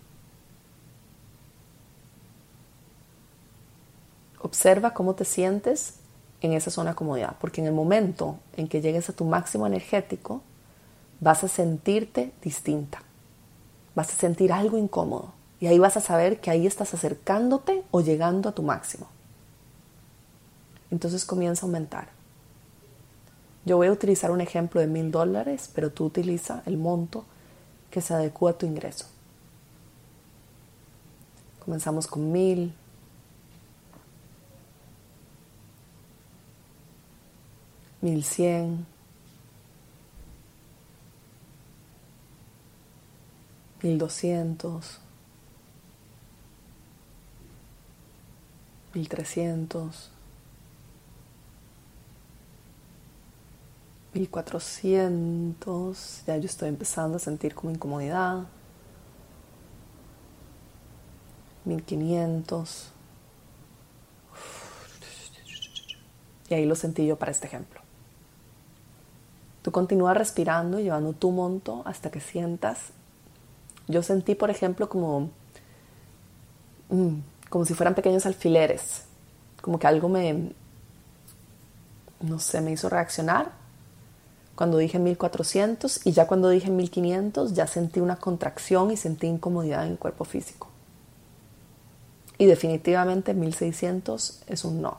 Observa 4.43 4.93
cómo 4.93 5.14
te 5.14 5.25
sientes 5.25 5.95
en 6.40 6.55
esa 6.55 6.73
zona 6.73 6.90
de 6.90 6.97
comodidad, 6.97 7.37
porque 7.40 7.61
en 7.61 7.69
el 7.69 7.73
momento 7.73 8.37
en 8.57 8.67
que 8.67 8.81
llegues 8.81 9.09
a 9.09 9.12
tu 9.12 9.25
máximo 9.25 9.67
energético, 9.67 10.43
vas 11.21 11.45
a 11.45 11.49
sentirte 11.49 12.33
distinta, 12.43 13.02
vas 13.95 14.12
a 14.12 14.17
sentir 14.17 14.52
algo 14.52 14.76
incómodo 14.76 15.33
y 15.61 15.69
ahí 15.69 15.79
vas 15.79 15.97
a 15.97 16.00
saber 16.00 16.40
que 16.40 16.50
ahí 16.50 16.67
estás 16.67 16.95
acercándote 16.95 17.85
o 17.93 18.00
llegando 18.00 18.49
a 18.49 18.52
tu 18.52 18.62
máximo. 18.64 19.07
Entonces 20.90 21.25
comienza 21.25 21.64
a 21.64 21.68
aumentar. 21.68 22.09
Yo 23.64 23.76
voy 23.76 23.88
a 23.88 23.92
utilizar 23.92 24.30
un 24.30 24.40
ejemplo 24.40 24.80
de 24.80 24.87
mil 24.87 25.11
dólares, 25.11 25.70
pero 25.75 25.90
tú 25.90 26.06
utiliza 26.06 26.62
el 26.66 26.76
monto 26.76 27.25
que 27.90 28.00
se 28.00 28.14
adecua 28.14 28.52
a 28.52 28.59
tu 28.59 28.66
ingreso. 28.66 29.06
Comenzamos 31.64 32.06
con 32.06 32.32
mil, 32.32 32.73
mil 38.00 38.25
cien, 38.25 38.87
mil 43.82 43.99
doscientos, 43.99 45.00
mil 48.94 49.09
trescientos, 49.09 50.11
mil 54.12 54.29
cuatrocientos, 54.29 56.23
ya 56.26 56.37
yo 56.37 56.47
estoy 56.47 56.69
empezando 56.69 57.17
a 57.17 57.21
sentir 57.21 57.55
como 57.55 57.71
incomodidad, 57.71 58.47
mil 61.64 61.83
quinientos, 61.85 62.90
y 66.49 66.55
ahí 66.55 66.67
lo 66.67 66.75
sentí 66.75 67.07
yo 67.07 67.17
para 67.17 67.31
este 67.31 67.47
ejemplo. 67.47 67.81
Tú 69.62 69.71
continúas 69.71 70.17
respirando 70.17 70.81
llevando 70.81 71.12
tu 71.12 71.31
monto 71.31 71.83
hasta 71.85 72.11
que 72.11 72.21
sientas. 72.21 72.90
Yo 73.87 74.02
sentí, 74.02 74.35
por 74.35 74.50
ejemplo, 74.50 74.88
como, 74.88 75.31
mm, 76.88 77.19
como 77.49 77.64
si 77.64 77.75
fueran 77.75 77.95
pequeños 77.95 78.26
alfileres, 78.26 79.05
como 79.61 79.79
que 79.79 79.87
algo 79.87 80.09
me, 80.09 80.52
no 82.21 82.38
sé, 82.40 82.61
me 82.62 82.73
hizo 82.73 82.88
reaccionar 82.88 83.60
cuando 84.61 84.76
dije 84.76 84.99
1400 84.99 86.05
y 86.05 86.12
ya 86.12 86.26
cuando 86.26 86.50
dije 86.50 86.69
1500 86.69 87.55
ya 87.55 87.67
sentí 87.67 87.99
una 87.99 88.17
contracción 88.17 88.90
y 88.90 88.99
sentí 88.99 89.26
incomodidad 89.26 89.87
en 89.87 89.93
el 89.93 89.99
cuerpo 89.99 90.26
físico. 90.26 90.69
Y 92.37 92.45
definitivamente 92.45 93.33
1600 93.33 94.43
es 94.47 94.64
un 94.67 94.83
no. 94.83 94.99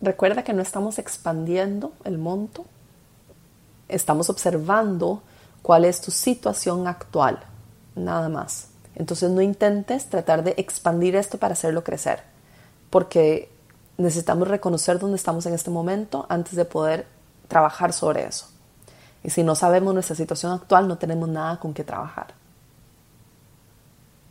Recuerda 0.00 0.42
que 0.42 0.54
no 0.54 0.62
estamos 0.62 0.98
expandiendo 0.98 1.92
el 2.02 2.18
monto, 2.18 2.64
estamos 3.86 4.28
observando 4.28 5.22
cuál 5.62 5.84
es 5.84 6.00
tu 6.00 6.10
situación 6.10 6.88
actual, 6.88 7.44
nada 7.94 8.28
más. 8.28 8.70
Entonces 8.96 9.30
no 9.30 9.40
intentes 9.40 10.10
tratar 10.10 10.42
de 10.42 10.54
expandir 10.56 11.14
esto 11.14 11.38
para 11.38 11.52
hacerlo 11.52 11.84
crecer, 11.84 12.24
porque 12.90 13.53
necesitamos 13.96 14.48
reconocer 14.48 14.98
dónde 14.98 15.16
estamos 15.16 15.46
en 15.46 15.54
este 15.54 15.70
momento 15.70 16.26
antes 16.28 16.56
de 16.56 16.64
poder 16.64 17.06
trabajar 17.48 17.92
sobre 17.92 18.26
eso. 18.26 18.48
Y 19.22 19.30
si 19.30 19.42
no 19.42 19.54
sabemos 19.54 19.94
nuestra 19.94 20.16
situación 20.16 20.52
actual, 20.52 20.88
no 20.88 20.98
tenemos 20.98 21.28
nada 21.28 21.58
con 21.58 21.72
qué 21.72 21.84
trabajar. 21.84 22.34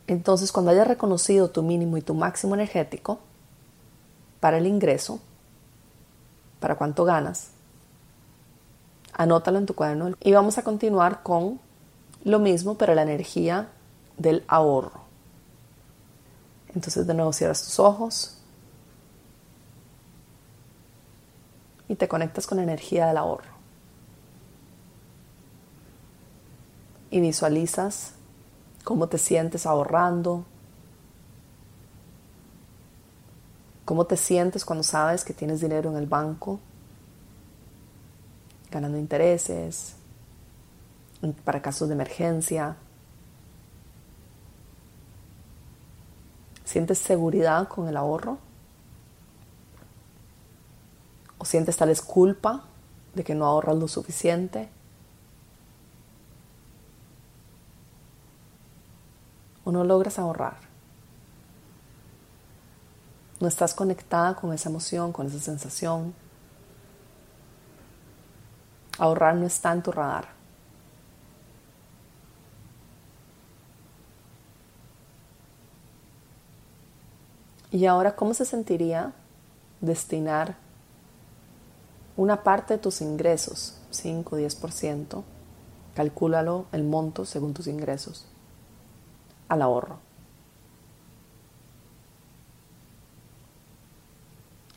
Entonces, 0.06 0.52
cuando 0.52 0.70
hayas 0.70 0.86
reconocido 0.86 1.50
tu 1.50 1.62
mínimo 1.62 1.96
y 1.96 2.02
tu 2.02 2.14
máximo 2.14 2.54
energético 2.54 3.18
para 4.40 4.58
el 4.58 4.66
ingreso, 4.66 5.20
para 6.60 6.76
cuánto 6.76 7.04
ganas. 7.04 7.48
Anótalo 9.12 9.58
en 9.58 9.66
tu 9.66 9.74
cuaderno 9.74 10.16
y 10.20 10.32
vamos 10.32 10.58
a 10.58 10.62
continuar 10.62 11.22
con 11.22 11.60
lo 12.24 12.38
mismo, 12.38 12.76
pero 12.76 12.94
la 12.94 13.02
energía 13.02 13.68
del 14.16 14.44
ahorro. 14.48 15.00
Entonces 16.74 17.06
de 17.06 17.14
nuevo 17.14 17.32
cierras 17.32 17.62
tus 17.62 17.78
ojos 17.78 18.38
y 21.88 21.96
te 21.96 22.08
conectas 22.08 22.46
con 22.46 22.56
la 22.56 22.64
energía 22.64 23.06
del 23.06 23.16
ahorro. 23.16 23.52
Y 27.10 27.20
visualizas 27.20 28.14
cómo 28.84 29.08
te 29.08 29.18
sientes 29.18 29.66
ahorrando, 29.66 30.44
¿Cómo 33.84 34.06
te 34.06 34.16
sientes 34.16 34.64
cuando 34.64 34.82
sabes 34.82 35.24
que 35.24 35.34
tienes 35.34 35.60
dinero 35.60 35.90
en 35.90 35.96
el 35.96 36.06
banco? 36.06 36.58
Ganando 38.70 38.98
intereses, 38.98 39.96
para 41.44 41.60
casos 41.60 41.88
de 41.88 41.94
emergencia. 41.94 42.76
¿Sientes 46.64 46.98
seguridad 46.98 47.68
con 47.68 47.86
el 47.86 47.96
ahorro? 47.96 48.38
¿O 51.44 51.46
sientes 51.46 51.76
tal 51.76 51.90
vez 51.90 52.00
culpa 52.00 52.62
de 53.14 53.22
que 53.22 53.34
no 53.34 53.44
ahorras 53.44 53.76
lo 53.76 53.86
suficiente? 53.86 54.70
¿O 59.62 59.70
no 59.70 59.84
logras 59.84 60.18
ahorrar? 60.18 60.56
No 63.40 63.46
estás 63.46 63.74
conectada 63.74 64.34
con 64.36 64.54
esa 64.54 64.70
emoción, 64.70 65.12
con 65.12 65.26
esa 65.26 65.38
sensación. 65.38 66.14
Ahorrar 68.98 69.34
no 69.34 69.44
está 69.44 69.70
en 69.72 69.82
tu 69.82 69.92
radar. 69.92 70.28
Y 77.70 77.84
ahora, 77.84 78.16
¿cómo 78.16 78.32
se 78.32 78.46
sentiría 78.46 79.12
destinar 79.82 80.63
una 82.16 82.42
parte 82.42 82.74
de 82.74 82.78
tus 82.78 83.00
ingresos, 83.00 83.76
5 83.90 84.36
o 84.36 84.38
10%, 84.38 85.22
calcúlalo 85.94 86.66
el 86.72 86.84
monto 86.84 87.24
según 87.24 87.54
tus 87.54 87.66
ingresos, 87.66 88.26
al 89.48 89.62
ahorro? 89.62 89.98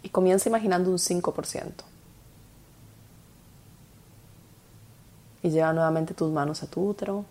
y 0.08 0.10
comienza 0.10 0.48
imaginando 0.48 0.90
un 0.90 0.98
5%. 0.98 1.72
Y 5.44 5.50
lleva 5.50 5.74
nuevamente 5.74 6.14
tus 6.14 6.32
manos 6.32 6.64
a 6.64 6.68
tu 6.68 6.88
útero 6.88 7.26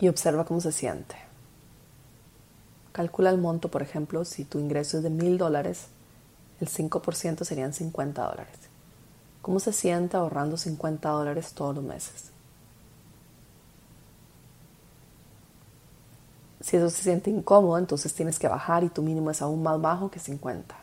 y 0.00 0.08
observa 0.08 0.44
cómo 0.44 0.60
se 0.60 0.72
siente. 0.72 1.14
Calcula 2.90 3.30
el 3.30 3.38
monto, 3.38 3.70
por 3.70 3.80
ejemplo, 3.80 4.24
si 4.24 4.44
tu 4.44 4.58
ingreso 4.58 4.96
es 4.96 5.04
de 5.04 5.10
mil 5.10 5.38
dólares, 5.38 5.86
el 6.60 6.68
5% 6.68 7.44
serían 7.44 7.72
50 7.72 8.22
dólares. 8.22 8.71
¿Cómo 9.42 9.58
se 9.58 9.72
siente 9.72 10.16
ahorrando 10.16 10.56
50 10.56 11.08
dólares 11.08 11.52
todos 11.52 11.74
los 11.74 11.84
meses? 11.84 12.30
Si 16.60 16.76
eso 16.76 16.88
se 16.90 17.02
siente 17.02 17.28
incómodo, 17.28 17.76
entonces 17.76 18.14
tienes 18.14 18.38
que 18.38 18.46
bajar 18.46 18.84
y 18.84 18.88
tu 18.88 19.02
mínimo 19.02 19.32
es 19.32 19.42
aún 19.42 19.64
más 19.64 19.80
bajo 19.80 20.10
que 20.10 20.20
50. 20.20 20.76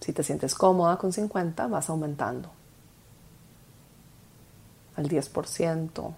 Si 0.00 0.14
te 0.14 0.22
sientes 0.22 0.54
cómoda 0.54 0.96
con 0.96 1.12
50, 1.12 1.66
vas 1.66 1.90
aumentando 1.90 2.50
al 4.96 5.08
10%, 5.08 6.14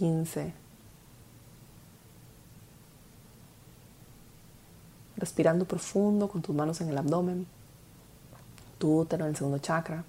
15%. 0.00 0.52
Respirando 5.16 5.64
profundo 5.64 6.28
con 6.28 6.42
tus 6.42 6.54
manos 6.54 6.80
en 6.80 6.90
el 6.90 6.98
abdomen, 6.98 7.44
tu 8.78 9.00
útero 9.00 9.24
en 9.24 9.30
el 9.30 9.36
segundo 9.36 9.58
chakra. 9.58 10.04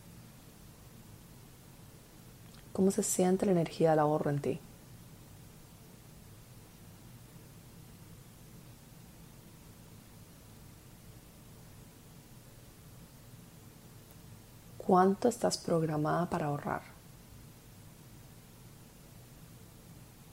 ¿Cómo 2.73 2.91
se 2.91 3.03
siente 3.03 3.45
la 3.45 3.51
energía 3.51 3.89
del 3.91 3.99
ahorro 3.99 4.29
en 4.29 4.39
ti? 4.39 4.59
¿Cuánto 14.77 15.27
estás 15.27 15.57
programada 15.57 16.29
para 16.29 16.47
ahorrar? 16.47 16.81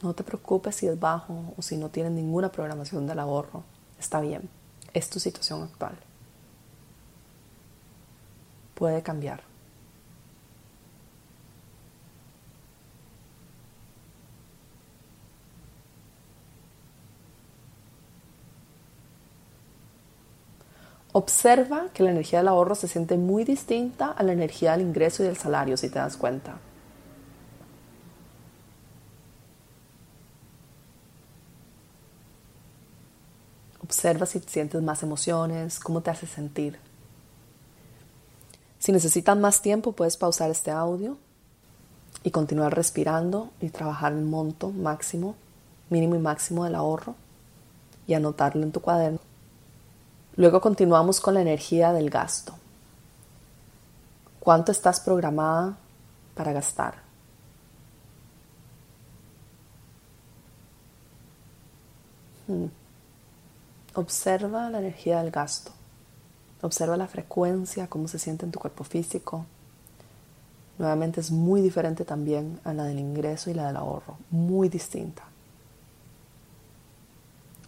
No 0.03 0.15
te 0.15 0.23
preocupes 0.23 0.77
si 0.77 0.87
es 0.87 0.99
bajo 0.99 1.53
o 1.57 1.63
si 1.63 1.77
no 1.77 1.89
tienes 1.89 2.13
ninguna 2.13 2.51
programación 2.51 3.07
del 3.07 3.19
ahorro. 3.19 3.65
Está 3.99 4.21
bien, 4.21 4.49
es 4.95 5.11
tu 5.11 5.19
situación 5.19 5.63
actual. 5.63 5.99
Puede 8.77 9.03
cambiar. 9.03 9.43
Observa 21.13 21.89
que 21.95 22.03
la 22.03 22.11
energía 22.11 22.41
del 22.41 22.49
ahorro 22.49 22.75
se 22.75 22.89
siente 22.89 23.17
muy 23.17 23.45
distinta 23.45 24.11
a 24.13 24.23
la 24.23 24.33
energía 24.33 24.73
del 24.73 24.83
ingreso 24.83 25.23
y 25.23 25.27
del 25.27 25.39
salario, 25.39 25.79
si 25.79 25.89
te 25.89 25.99
das 25.99 26.19
cuenta. 26.19 26.59
Observa 33.83 34.27
si 34.27 34.41
sientes 34.41 34.83
más 34.83 35.03
emociones, 35.03 35.81
cómo 35.81 36.03
te 36.03 36.11
hace 36.11 36.27
sentir. 36.27 36.86
Si 38.87 38.93
necesitas 38.93 39.37
más 39.37 39.63
tiempo, 39.63 39.91
puedes 39.91 40.17
pausar 40.17 40.49
este 40.49 40.71
audio 40.71 41.19
y 42.23 42.31
continuar 42.31 42.73
respirando 42.73 43.51
y 43.61 43.71
trabajar 43.71 44.13
el 44.13 44.23
monto 44.23 44.71
máximo, 44.71 45.35
mínimo 45.91 46.15
y 46.15 46.21
máximo 46.21 46.63
del 46.63 46.77
ahorro 46.77 47.17
y 48.07 48.15
anotarlo 48.15 48.63
en 48.63 48.71
tu 48.71 48.81
cuaderno. 48.81 49.19
Luego 50.37 50.61
continuamos 50.61 51.21
con 51.21 51.35
la 51.35 51.41
energía 51.41 51.93
del 51.93 52.11
gasto. 52.11 52.55
¿Cuánto 54.39 54.71
estás 54.71 55.01
programada 55.01 55.77
para 56.37 56.53
gastar? 56.53 56.95
Hmm. 62.47 62.67
Observa 63.95 64.71
la 64.71 64.79
energía 64.79 65.25
del 65.25 65.33
gasto. 65.33 65.76
Observa 66.63 66.97
la 66.97 67.07
frecuencia, 67.07 67.89
cómo 67.89 68.09
se 68.09 68.19
siente 68.19 68.45
en 68.45 68.53
tu 68.53 68.59
cuerpo 68.59 68.85
físico. 68.85 69.45
Nuevamente 70.79 71.21
es 71.21 71.31
muy 71.31 71.61
diferente 71.61 72.05
también 72.05 72.61
a 72.65 72.73
la 72.73 72.85
del 72.85 72.99
ingreso 72.99 73.51
y 73.51 73.55
la 73.55 73.67
del 73.67 73.77
ahorro, 73.77 74.17
muy 74.31 74.69
distinta. 74.69 75.23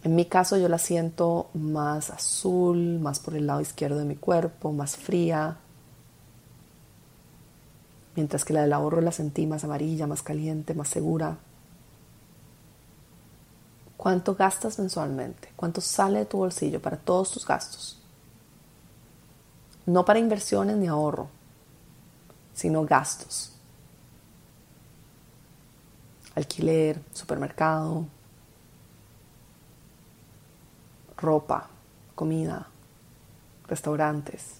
En 0.03 0.15
mi 0.15 0.25
caso 0.25 0.57
yo 0.57 0.69
la 0.69 0.77
siento 0.77 1.49
más 1.53 2.09
azul, 2.09 2.99
más 2.99 3.19
por 3.19 3.35
el 3.35 3.47
lado 3.47 3.61
izquierdo 3.61 3.97
de 3.97 4.05
mi 4.05 4.15
cuerpo, 4.15 4.71
más 4.71 4.95
fría, 4.95 5.57
mientras 8.15 8.45
que 8.45 8.53
la 8.53 8.61
del 8.61 8.73
ahorro 8.73 9.01
la 9.01 9.11
sentí 9.11 9.45
más 9.45 9.63
amarilla, 9.63 10.07
más 10.07 10.23
caliente, 10.23 10.73
más 10.73 10.87
segura. 10.87 11.37
¿Cuánto 13.97 14.35
gastas 14.35 14.79
mensualmente? 14.79 15.49
¿Cuánto 15.55 15.81
sale 15.81 16.19
de 16.19 16.25
tu 16.25 16.37
bolsillo 16.37 16.81
para 16.81 16.95
todos 16.95 17.31
tus 17.31 17.45
gastos? 17.45 17.98
No 19.85 20.05
para 20.05 20.19
inversiones 20.19 20.77
ni 20.77 20.87
ahorro, 20.87 21.29
sino 22.53 22.85
gastos. 22.85 23.53
Alquiler, 26.35 27.01
supermercado, 27.13 28.05
ropa, 31.17 31.67
comida, 32.15 32.67
restaurantes, 33.67 34.55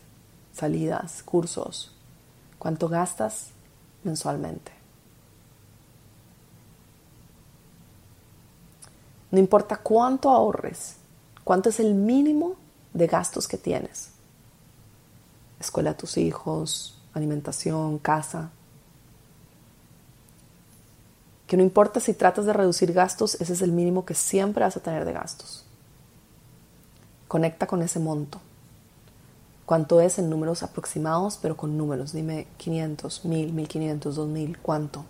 salidas, 0.54 1.24
cursos. 1.24 1.96
¿Cuánto 2.58 2.90
gastas 2.90 3.52
mensualmente? 4.04 4.72
No 9.32 9.40
importa 9.40 9.78
cuánto 9.78 10.30
ahorres, 10.30 10.98
cuánto 11.44 11.70
es 11.70 11.80
el 11.80 11.94
mínimo 11.94 12.56
de 12.94 13.08
gastos 13.08 13.48
que 13.48 13.58
tienes. 13.58 14.12
Escuela 15.60 15.92
a 15.92 15.98
tus 15.98 16.18
hijos, 16.18 17.00
alimentación, 17.14 18.00
casa. 18.00 18.52
Que 21.48 21.58
no 21.58 21.64
importa 21.64 22.00
si 22.00 22.14
tratas 22.14 22.46
de 22.46 22.54
reducir 22.54 22.94
gastos, 22.94 23.36
ese 23.42 23.54
es 23.54 23.62
el 23.62 23.72
mínimo 23.72 24.06
que 24.06 24.14
siempre 24.14 24.64
vas 24.64 24.78
a 24.78 24.82
tener 24.82 25.06
de 25.06 25.14
gastos. 25.14 25.66
Conecta 27.28 27.68
con 27.68 27.82
ese 27.82 28.00
monto. 28.00 28.40
¿Cuánto 29.66 30.02
es 30.02 30.18
en 30.18 30.32
números 30.32 30.64
aproximados, 30.64 31.38
pero 31.40 31.56
con 31.56 31.78
números? 31.78 32.12
Dime 32.12 32.48
500, 32.58 33.26
1000, 33.26 33.54
1500, 33.54 34.16
2000, 34.16 34.58
¿cuánto? 34.58 35.06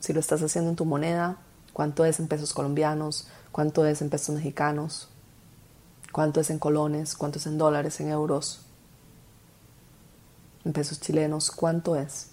Si 0.00 0.12
lo 0.12 0.18
estás 0.18 0.42
haciendo 0.42 0.70
en 0.70 0.74
tu 0.74 0.84
moneda, 0.84 1.36
¿cuánto 1.72 2.04
es 2.04 2.18
en 2.18 2.26
pesos 2.26 2.52
colombianos? 2.52 3.28
¿Cuánto 3.52 3.86
es 3.86 4.02
en 4.02 4.10
pesos 4.10 4.34
mexicanos? 4.34 5.11
¿Cuánto 6.12 6.40
es 6.40 6.50
en 6.50 6.58
colones? 6.58 7.16
¿Cuánto 7.16 7.38
es 7.38 7.46
en 7.46 7.56
dólares, 7.56 7.98
en 8.00 8.10
euros? 8.10 8.60
En 10.64 10.74
pesos 10.74 11.00
chilenos, 11.00 11.50
¿cuánto 11.50 11.96
es? 11.96 12.28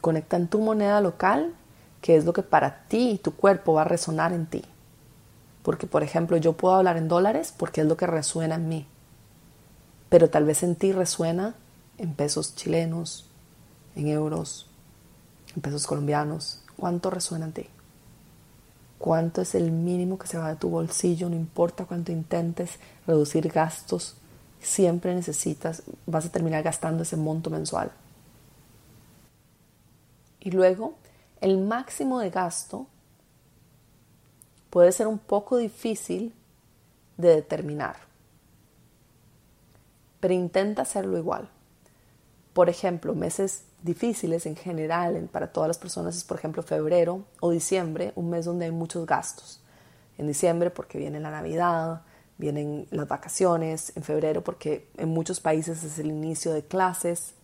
Conecta 0.00 0.36
en 0.36 0.48
tu 0.48 0.60
moneda 0.60 1.00
local, 1.02 1.54
que 2.00 2.16
es 2.16 2.24
lo 2.24 2.32
que 2.32 2.42
para 2.42 2.86
ti 2.88 3.10
y 3.10 3.18
tu 3.18 3.34
cuerpo 3.36 3.74
va 3.74 3.82
a 3.82 3.84
resonar 3.84 4.32
en 4.32 4.46
ti. 4.46 4.64
Porque, 5.62 5.86
por 5.86 6.02
ejemplo, 6.02 6.38
yo 6.38 6.54
puedo 6.54 6.74
hablar 6.74 6.96
en 6.96 7.08
dólares 7.08 7.54
porque 7.56 7.82
es 7.82 7.86
lo 7.86 7.96
que 7.96 8.06
resuena 8.06 8.56
en 8.56 8.68
mí. 8.68 8.86
Pero 10.08 10.30
tal 10.30 10.44
vez 10.44 10.62
en 10.62 10.76
ti 10.76 10.92
resuena 10.92 11.54
en 11.98 12.14
pesos 12.14 12.54
chilenos, 12.54 13.28
en 13.94 14.08
euros, 14.08 14.68
en 15.54 15.62
pesos 15.62 15.86
colombianos. 15.86 16.60
¿Cuánto 16.76 17.10
resuena 17.10 17.46
en 17.46 17.52
ti? 17.52 17.66
¿Cuánto 19.04 19.42
es 19.42 19.54
el 19.54 19.70
mínimo 19.70 20.18
que 20.18 20.26
se 20.26 20.38
va 20.38 20.48
de 20.48 20.56
tu 20.56 20.70
bolsillo? 20.70 21.28
No 21.28 21.36
importa 21.36 21.84
cuánto 21.84 22.10
intentes 22.10 22.78
reducir 23.06 23.48
gastos, 23.48 24.16
siempre 24.62 25.14
necesitas, 25.14 25.82
vas 26.06 26.24
a 26.24 26.32
terminar 26.32 26.62
gastando 26.62 27.02
ese 27.02 27.18
monto 27.18 27.50
mensual. 27.50 27.92
Y 30.40 30.52
luego, 30.52 30.94
el 31.42 31.58
máximo 31.58 32.18
de 32.18 32.30
gasto 32.30 32.86
puede 34.70 34.90
ser 34.90 35.06
un 35.06 35.18
poco 35.18 35.58
difícil 35.58 36.32
de 37.18 37.28
determinar. 37.28 37.96
Pero 40.18 40.32
intenta 40.32 40.80
hacerlo 40.80 41.18
igual. 41.18 41.50
Por 42.54 42.70
ejemplo, 42.70 43.14
meses 43.14 43.64
difíciles 43.84 44.46
en 44.46 44.56
general 44.56 45.28
para 45.30 45.52
todas 45.52 45.68
las 45.68 45.78
personas 45.78 46.16
es, 46.16 46.24
por 46.24 46.38
ejemplo, 46.38 46.62
febrero 46.62 47.24
o 47.40 47.50
diciembre, 47.50 48.12
un 48.16 48.30
mes 48.30 48.46
donde 48.46 48.64
hay 48.64 48.70
muchos 48.70 49.06
gastos. 49.06 49.60
En 50.16 50.26
diciembre 50.26 50.70
porque 50.70 50.96
viene 50.96 51.20
la 51.20 51.30
Navidad, 51.30 52.00
vienen 52.38 52.88
las 52.90 53.06
vacaciones, 53.06 53.92
en 53.94 54.02
febrero 54.02 54.42
porque 54.42 54.88
en 54.96 55.10
muchos 55.10 55.38
países 55.38 55.84
es 55.84 55.98
el 55.98 56.06
inicio 56.06 56.54
de 56.54 56.64
clases 56.64 57.34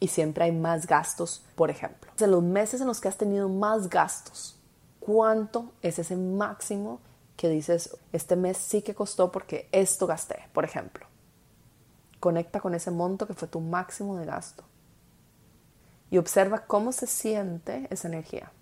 y 0.00 0.08
siempre 0.08 0.44
hay 0.44 0.52
más 0.52 0.88
gastos, 0.88 1.44
por 1.54 1.70
ejemplo. 1.70 2.10
En 2.18 2.32
los 2.32 2.42
meses 2.42 2.80
en 2.80 2.88
los 2.88 3.00
que 3.00 3.06
has 3.06 3.16
tenido 3.16 3.48
más 3.48 3.88
gastos, 3.88 4.58
cuánto 4.98 5.70
es 5.80 6.00
ese 6.00 6.16
máximo 6.16 6.98
que 7.36 7.48
dices, 7.48 7.96
este 8.12 8.34
mes 8.34 8.56
sí 8.56 8.82
que 8.82 8.96
costó 8.96 9.30
porque 9.30 9.68
esto 9.70 10.08
gasté, 10.08 10.48
por 10.52 10.64
ejemplo. 10.64 11.06
Conecta 12.18 12.58
con 12.58 12.74
ese 12.74 12.90
monto 12.90 13.28
que 13.28 13.34
fue 13.34 13.46
tu 13.46 13.60
máximo 13.60 14.16
de 14.16 14.24
gasto. 14.24 14.64
Y 16.14 16.18
observa 16.18 16.60
cómo 16.60 16.92
se 16.92 17.08
siente 17.08 17.88
esa 17.90 18.06
energía. 18.06 18.52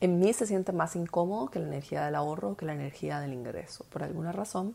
En 0.00 0.18
mí 0.18 0.32
se 0.32 0.46
siente 0.46 0.72
más 0.72 0.96
incómodo 0.96 1.50
que 1.50 1.58
la 1.58 1.66
energía 1.66 2.06
del 2.06 2.14
ahorro, 2.14 2.56
que 2.56 2.64
la 2.64 2.72
energía 2.72 3.20
del 3.20 3.34
ingreso. 3.34 3.84
Por 3.90 4.02
alguna 4.02 4.32
razón, 4.32 4.74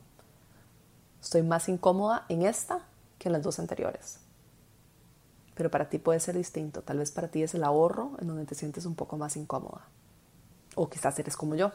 estoy 1.19 1.41
más 1.41 1.67
incómoda 1.67 2.27
en 2.29 2.43
esta 2.43 2.85
que 3.17 3.29
en 3.29 3.33
las 3.33 3.41
dos 3.41 3.57
anteriores 3.57 4.19
pero 5.55 5.71
para 5.71 5.89
ti 5.89 5.97
puede 5.97 6.19
ser 6.21 6.37
distinto. 6.37 6.83
Tal 6.83 6.99
vez 6.99 7.11
para 7.11 7.27
ti 7.27 7.43
es 7.43 7.53
el 7.53 7.65
ahorro 7.65 8.11
en 8.21 8.27
donde 8.27 8.45
te 8.45 8.55
sientes 8.55 8.85
un 8.85 8.95
poco 8.95 9.17
más 9.17 9.35
incómoda. 9.35 9.81
O 10.75 10.89
quizás 10.89 11.17
eres 11.19 11.35
como 11.35 11.55
yo. 11.55 11.73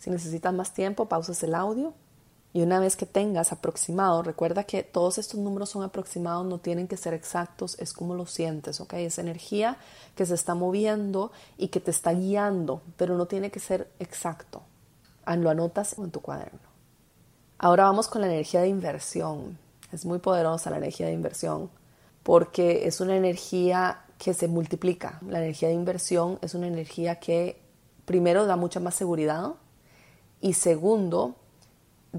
Si 0.00 0.10
necesitas 0.10 0.52
más 0.52 0.74
tiempo, 0.74 1.08
pausas 1.08 1.40
el 1.44 1.54
audio 1.54 1.94
y 2.56 2.62
una 2.62 2.80
vez 2.80 2.96
que 2.96 3.04
tengas 3.04 3.52
aproximado, 3.52 4.22
recuerda 4.22 4.64
que 4.64 4.82
todos 4.82 5.18
estos 5.18 5.38
números 5.38 5.68
son 5.68 5.82
aproximados, 5.82 6.46
no 6.46 6.56
tienen 6.56 6.88
que 6.88 6.96
ser 6.96 7.12
exactos, 7.12 7.78
es 7.78 7.92
como 7.92 8.14
lo 8.14 8.24
sientes, 8.24 8.80
¿ok? 8.80 8.94
Es 8.94 9.18
energía 9.18 9.76
que 10.14 10.24
se 10.24 10.34
está 10.34 10.54
moviendo 10.54 11.32
y 11.58 11.68
que 11.68 11.80
te 11.80 11.90
está 11.90 12.14
guiando, 12.14 12.80
pero 12.96 13.14
no 13.18 13.26
tiene 13.26 13.50
que 13.50 13.60
ser 13.60 13.90
exacto. 13.98 14.62
Ah, 15.26 15.36
lo 15.36 15.50
anotas 15.50 15.98
en 15.98 16.10
tu 16.10 16.22
cuaderno. 16.22 16.60
Ahora 17.58 17.84
vamos 17.84 18.08
con 18.08 18.22
la 18.22 18.26
energía 18.26 18.62
de 18.62 18.68
inversión. 18.68 19.58
Es 19.92 20.06
muy 20.06 20.18
poderosa 20.18 20.70
la 20.70 20.78
energía 20.78 21.08
de 21.08 21.12
inversión 21.12 21.68
porque 22.22 22.88
es 22.88 23.02
una 23.02 23.18
energía 23.18 24.00
que 24.16 24.32
se 24.32 24.48
multiplica. 24.48 25.20
La 25.28 25.40
energía 25.40 25.68
de 25.68 25.74
inversión 25.74 26.38
es 26.40 26.54
una 26.54 26.68
energía 26.68 27.20
que 27.20 27.60
primero 28.06 28.46
da 28.46 28.56
mucha 28.56 28.80
más 28.80 28.94
seguridad 28.94 29.56
y 30.40 30.54
segundo 30.54 31.36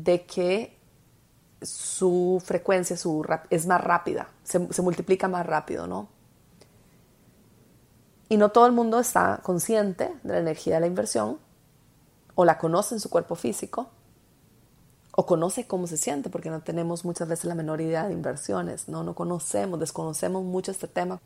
de 0.04 0.26
que 0.26 0.78
su 1.62 2.42
frecuencia 2.46 2.96
es 3.50 3.66
más 3.66 3.84
rápida, 3.84 4.30
se, 4.44 4.72
se 4.72 4.82
multiplica 4.82 5.28
más 5.28 5.46
rápido, 5.46 5.88
¿no? 5.88 6.10
Y 8.30 8.38
no 8.38 8.50
todo 8.50 8.68
el 8.68 8.74
mundo 8.74 9.00
está 9.00 9.40
consciente 9.42 10.14
de 10.24 10.34
la 10.34 10.40
energía 10.40 10.76
de 10.76 10.82
la 10.82 10.88
inversión, 10.88 11.40
o 12.36 12.46
la 12.46 12.58
conoce 12.60 12.96
en 12.96 13.00
su 13.00 13.10
cuerpo 13.10 13.36
físico, 13.36 13.90
o 15.16 15.26
conoce 15.26 15.66
cómo 15.66 15.88
se 15.88 15.98
siente, 15.98 16.30
porque 16.30 16.52
no 16.52 16.62
tenemos 16.62 17.04
muchas 17.04 17.28
veces 17.28 17.46
la 17.46 17.56
menor 17.56 17.82
idea 17.82 18.08
de 18.08 18.14
inversiones, 18.14 18.88
¿no? 18.88 19.04
No 19.04 19.16
conocemos, 19.16 19.80
desconocemos 19.80 20.44
mucho 20.44 20.72
este 20.72 20.88
tema. 20.88 21.20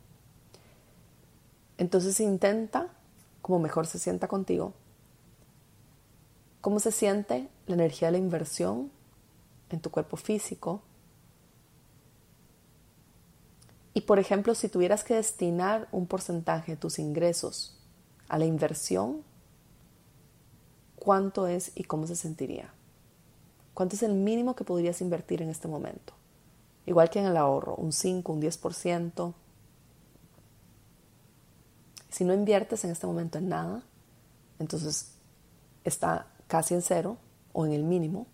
Entonces 1.76 2.18
intenta, 2.20 2.88
como 3.42 3.58
mejor 3.58 3.86
se 3.86 3.98
sienta 3.98 4.28
contigo, 4.28 4.72
cómo 6.62 6.80
se 6.80 6.92
siente 6.92 7.48
la 7.66 7.74
energía 7.74 8.08
de 8.08 8.12
la 8.12 8.18
inversión 8.18 8.90
en 9.68 9.80
tu 9.80 9.90
cuerpo 9.90 10.16
físico. 10.16 10.80
Y 13.92 14.02
por 14.02 14.18
ejemplo, 14.18 14.54
si 14.54 14.68
tuvieras 14.68 15.04
que 15.04 15.16
destinar 15.16 15.88
un 15.92 16.06
porcentaje 16.06 16.72
de 16.72 16.76
tus 16.78 16.98
ingresos 16.98 17.76
a 18.28 18.38
la 18.38 18.46
inversión, 18.46 19.22
¿cuánto 20.96 21.46
es 21.48 21.72
y 21.74 21.84
cómo 21.84 22.06
se 22.06 22.16
sentiría? 22.16 22.72
¿Cuánto 23.74 23.96
es 23.96 24.02
el 24.04 24.14
mínimo 24.14 24.54
que 24.54 24.64
podrías 24.64 25.00
invertir 25.00 25.42
en 25.42 25.50
este 25.50 25.66
momento? 25.66 26.14
Igual 26.86 27.10
que 27.10 27.18
en 27.18 27.26
el 27.26 27.36
ahorro, 27.36 27.74
un 27.74 27.92
5, 27.92 28.32
un 28.32 28.40
10%. 28.40 29.34
Si 32.08 32.24
no 32.24 32.32
inviertes 32.34 32.84
en 32.84 32.90
este 32.90 33.06
momento 33.06 33.38
en 33.38 33.48
nada, 33.48 33.82
entonces 34.58 35.12
está 35.84 36.31
casi 36.52 36.74
en 36.74 36.82
cero 36.82 37.16
o 37.54 37.64
en 37.64 37.72
el 37.72 37.82
mínimo. 37.82 38.26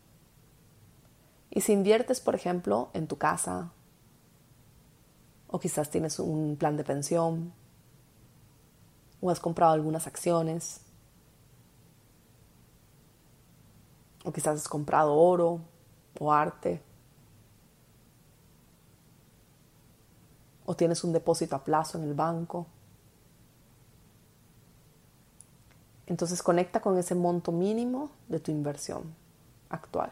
Y 1.51 1.61
si 1.61 1.73
inviertes, 1.73 2.21
por 2.21 2.35
ejemplo, 2.35 2.91
en 2.93 3.07
tu 3.07 3.17
casa, 3.17 3.71
o 5.47 5.61
quizás 5.61 5.89
tienes 5.89 6.19
un 6.19 6.57
plan 6.57 6.77
de 6.77 6.83
pensión, 6.83 7.53
o 9.21 9.31
has 9.31 9.39
comprado 9.39 9.73
algunas 9.73 10.09
acciones, 10.09 10.81
o 14.25 14.33
quizás 14.33 14.57
has 14.57 14.69
comprado 14.69 15.15
oro 15.15 15.61
o 16.19 16.33
arte, 16.33 16.83
o 20.67 20.75
tienes 20.75 21.05
un 21.05 21.13
depósito 21.13 21.55
a 21.55 21.63
plazo 21.63 21.99
en 21.99 22.05
el 22.05 22.15
banco. 22.15 22.67
Entonces 26.09 26.43
conecta 26.43 26.81
con 26.81 26.97
ese 26.97 27.15
monto 27.15 27.53
mínimo 27.53 28.11
de 28.29 28.41
tu 28.41 28.51
inversión 28.51 29.15
actual. 29.69 30.11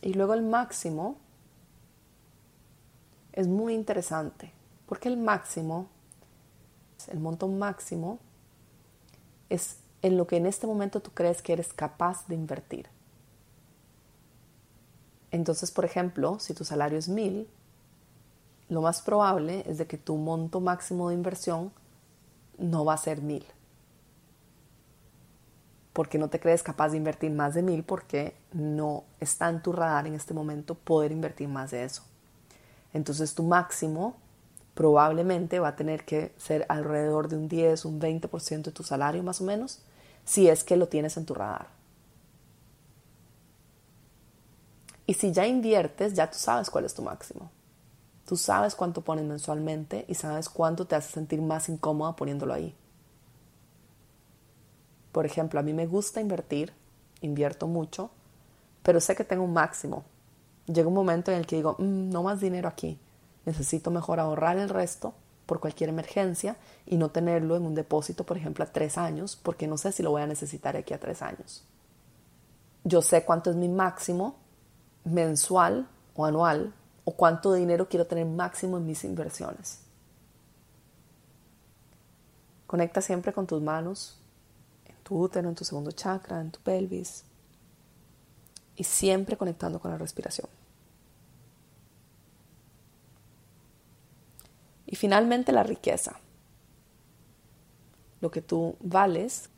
Y 0.00 0.14
luego 0.14 0.34
el 0.34 0.42
máximo 0.42 1.16
es 3.32 3.48
muy 3.48 3.74
interesante, 3.74 4.52
porque 4.86 5.08
el 5.08 5.16
máximo, 5.16 5.88
el 7.08 7.18
monto 7.18 7.48
máximo, 7.48 8.20
es 9.48 9.78
en 10.02 10.16
lo 10.16 10.28
que 10.28 10.36
en 10.36 10.46
este 10.46 10.68
momento 10.68 11.00
tú 11.00 11.10
crees 11.10 11.42
que 11.42 11.52
eres 11.52 11.72
capaz 11.72 12.28
de 12.28 12.36
invertir. 12.36 12.88
Entonces, 15.32 15.72
por 15.72 15.84
ejemplo, 15.84 16.38
si 16.38 16.54
tu 16.54 16.64
salario 16.64 16.96
es 16.96 17.08
mil, 17.08 17.48
lo 18.74 18.82
más 18.82 19.02
probable 19.02 19.64
es 19.66 19.78
de 19.78 19.86
que 19.86 19.96
tu 19.96 20.16
monto 20.16 20.60
máximo 20.60 21.08
de 21.08 21.14
inversión 21.14 21.72
no 22.58 22.84
va 22.84 22.94
a 22.94 22.98
ser 22.98 23.22
mil. 23.22 23.46
Porque 25.92 26.18
no 26.18 26.28
te 26.28 26.40
crees 26.40 26.64
capaz 26.64 26.88
de 26.90 26.96
invertir 26.96 27.30
más 27.30 27.54
de 27.54 27.62
mil 27.62 27.84
porque 27.84 28.36
no 28.52 29.04
está 29.20 29.48
en 29.48 29.62
tu 29.62 29.72
radar 29.72 30.08
en 30.08 30.14
este 30.14 30.34
momento 30.34 30.74
poder 30.74 31.12
invertir 31.12 31.48
más 31.48 31.70
de 31.70 31.84
eso. 31.84 32.02
Entonces 32.92 33.34
tu 33.34 33.44
máximo 33.44 34.16
probablemente 34.74 35.60
va 35.60 35.68
a 35.68 35.76
tener 35.76 36.04
que 36.04 36.34
ser 36.36 36.66
alrededor 36.68 37.28
de 37.28 37.36
un 37.36 37.48
10, 37.48 37.84
un 37.84 38.00
20% 38.00 38.62
de 38.62 38.72
tu 38.72 38.82
salario 38.82 39.22
más 39.22 39.40
o 39.40 39.44
menos, 39.44 39.82
si 40.24 40.48
es 40.48 40.64
que 40.64 40.76
lo 40.76 40.88
tienes 40.88 41.16
en 41.16 41.26
tu 41.26 41.34
radar. 41.34 41.68
Y 45.06 45.14
si 45.14 45.30
ya 45.30 45.46
inviertes, 45.46 46.14
ya 46.14 46.28
tú 46.28 46.38
sabes 46.38 46.70
cuál 46.70 46.86
es 46.86 46.94
tu 46.94 47.02
máximo. 47.02 47.50
Tú 48.26 48.36
sabes 48.36 48.74
cuánto 48.74 49.02
pones 49.02 49.24
mensualmente 49.24 50.04
y 50.08 50.14
sabes 50.14 50.48
cuánto 50.48 50.86
te 50.86 50.96
hace 50.96 51.12
sentir 51.12 51.42
más 51.42 51.68
incómoda 51.68 52.16
poniéndolo 52.16 52.54
ahí. 52.54 52.74
Por 55.12 55.26
ejemplo, 55.26 55.60
a 55.60 55.62
mí 55.62 55.72
me 55.72 55.86
gusta 55.86 56.20
invertir, 56.20 56.72
invierto 57.20 57.66
mucho, 57.66 58.10
pero 58.82 59.00
sé 59.00 59.14
que 59.14 59.24
tengo 59.24 59.44
un 59.44 59.52
máximo. 59.52 60.04
Llega 60.66 60.88
un 60.88 60.94
momento 60.94 61.30
en 61.30 61.38
el 61.38 61.46
que 61.46 61.56
digo, 61.56 61.76
mm, 61.78 62.10
no 62.10 62.22
más 62.22 62.40
dinero 62.40 62.68
aquí, 62.68 62.98
necesito 63.44 63.90
mejor 63.90 64.18
ahorrar 64.18 64.56
el 64.56 64.68
resto 64.68 65.14
por 65.46 65.60
cualquier 65.60 65.90
emergencia 65.90 66.56
y 66.86 66.96
no 66.96 67.10
tenerlo 67.10 67.56
en 67.56 67.66
un 67.66 67.74
depósito, 67.74 68.24
por 68.24 68.38
ejemplo, 68.38 68.64
a 68.64 68.72
tres 68.72 68.96
años, 68.96 69.38
porque 69.40 69.66
no 69.66 69.76
sé 69.76 69.92
si 69.92 70.02
lo 70.02 70.10
voy 70.10 70.22
a 70.22 70.26
necesitar 70.26 70.76
aquí 70.76 70.94
a 70.94 71.00
tres 71.00 71.20
años. 71.22 71.62
Yo 72.84 73.02
sé 73.02 73.24
cuánto 73.24 73.50
es 73.50 73.56
mi 73.56 73.68
máximo 73.68 74.36
mensual 75.04 75.86
o 76.16 76.24
anual 76.24 76.72
o 77.04 77.12
cuánto 77.12 77.52
dinero 77.52 77.88
quiero 77.88 78.06
tener 78.06 78.26
máximo 78.26 78.78
en 78.78 78.86
mis 78.86 79.04
inversiones. 79.04 79.80
Conecta 82.66 83.00
siempre 83.00 83.32
con 83.32 83.46
tus 83.46 83.60
manos, 83.62 84.16
en 84.86 84.96
tu 85.02 85.20
útero, 85.20 85.48
en 85.48 85.54
tu 85.54 85.64
segundo 85.64 85.92
chakra, 85.92 86.40
en 86.40 86.50
tu 86.50 86.60
pelvis 86.60 87.24
y 88.76 88.84
siempre 88.84 89.36
conectando 89.36 89.78
con 89.78 89.90
la 89.90 89.98
respiración. 89.98 90.48
Y 94.86 94.96
finalmente 94.96 95.52
la 95.52 95.62
riqueza. 95.62 96.18
Lo 98.20 98.30
que 98.30 98.40
tú 98.40 98.76
vales 98.80 99.50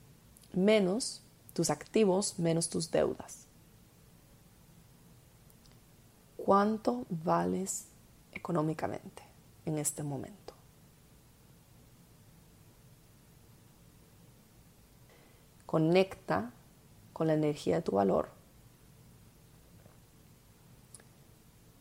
menos 0.53 1.23
tus 1.53 1.71
activos, 1.71 2.39
menos 2.39 2.69
tus 2.69 2.91
deudas 2.91 3.46
cuánto 6.47 7.07
vales 7.11 7.89
económicamente 8.31 9.25
en 9.65 9.79
este 9.79 10.05
momento. 10.05 10.55
Conecta 15.67 16.53
con 17.13 17.27
la 17.27 17.35
energía 17.35 17.75
de 17.75 17.83
tu 17.83 17.97
valor. 17.97 18.29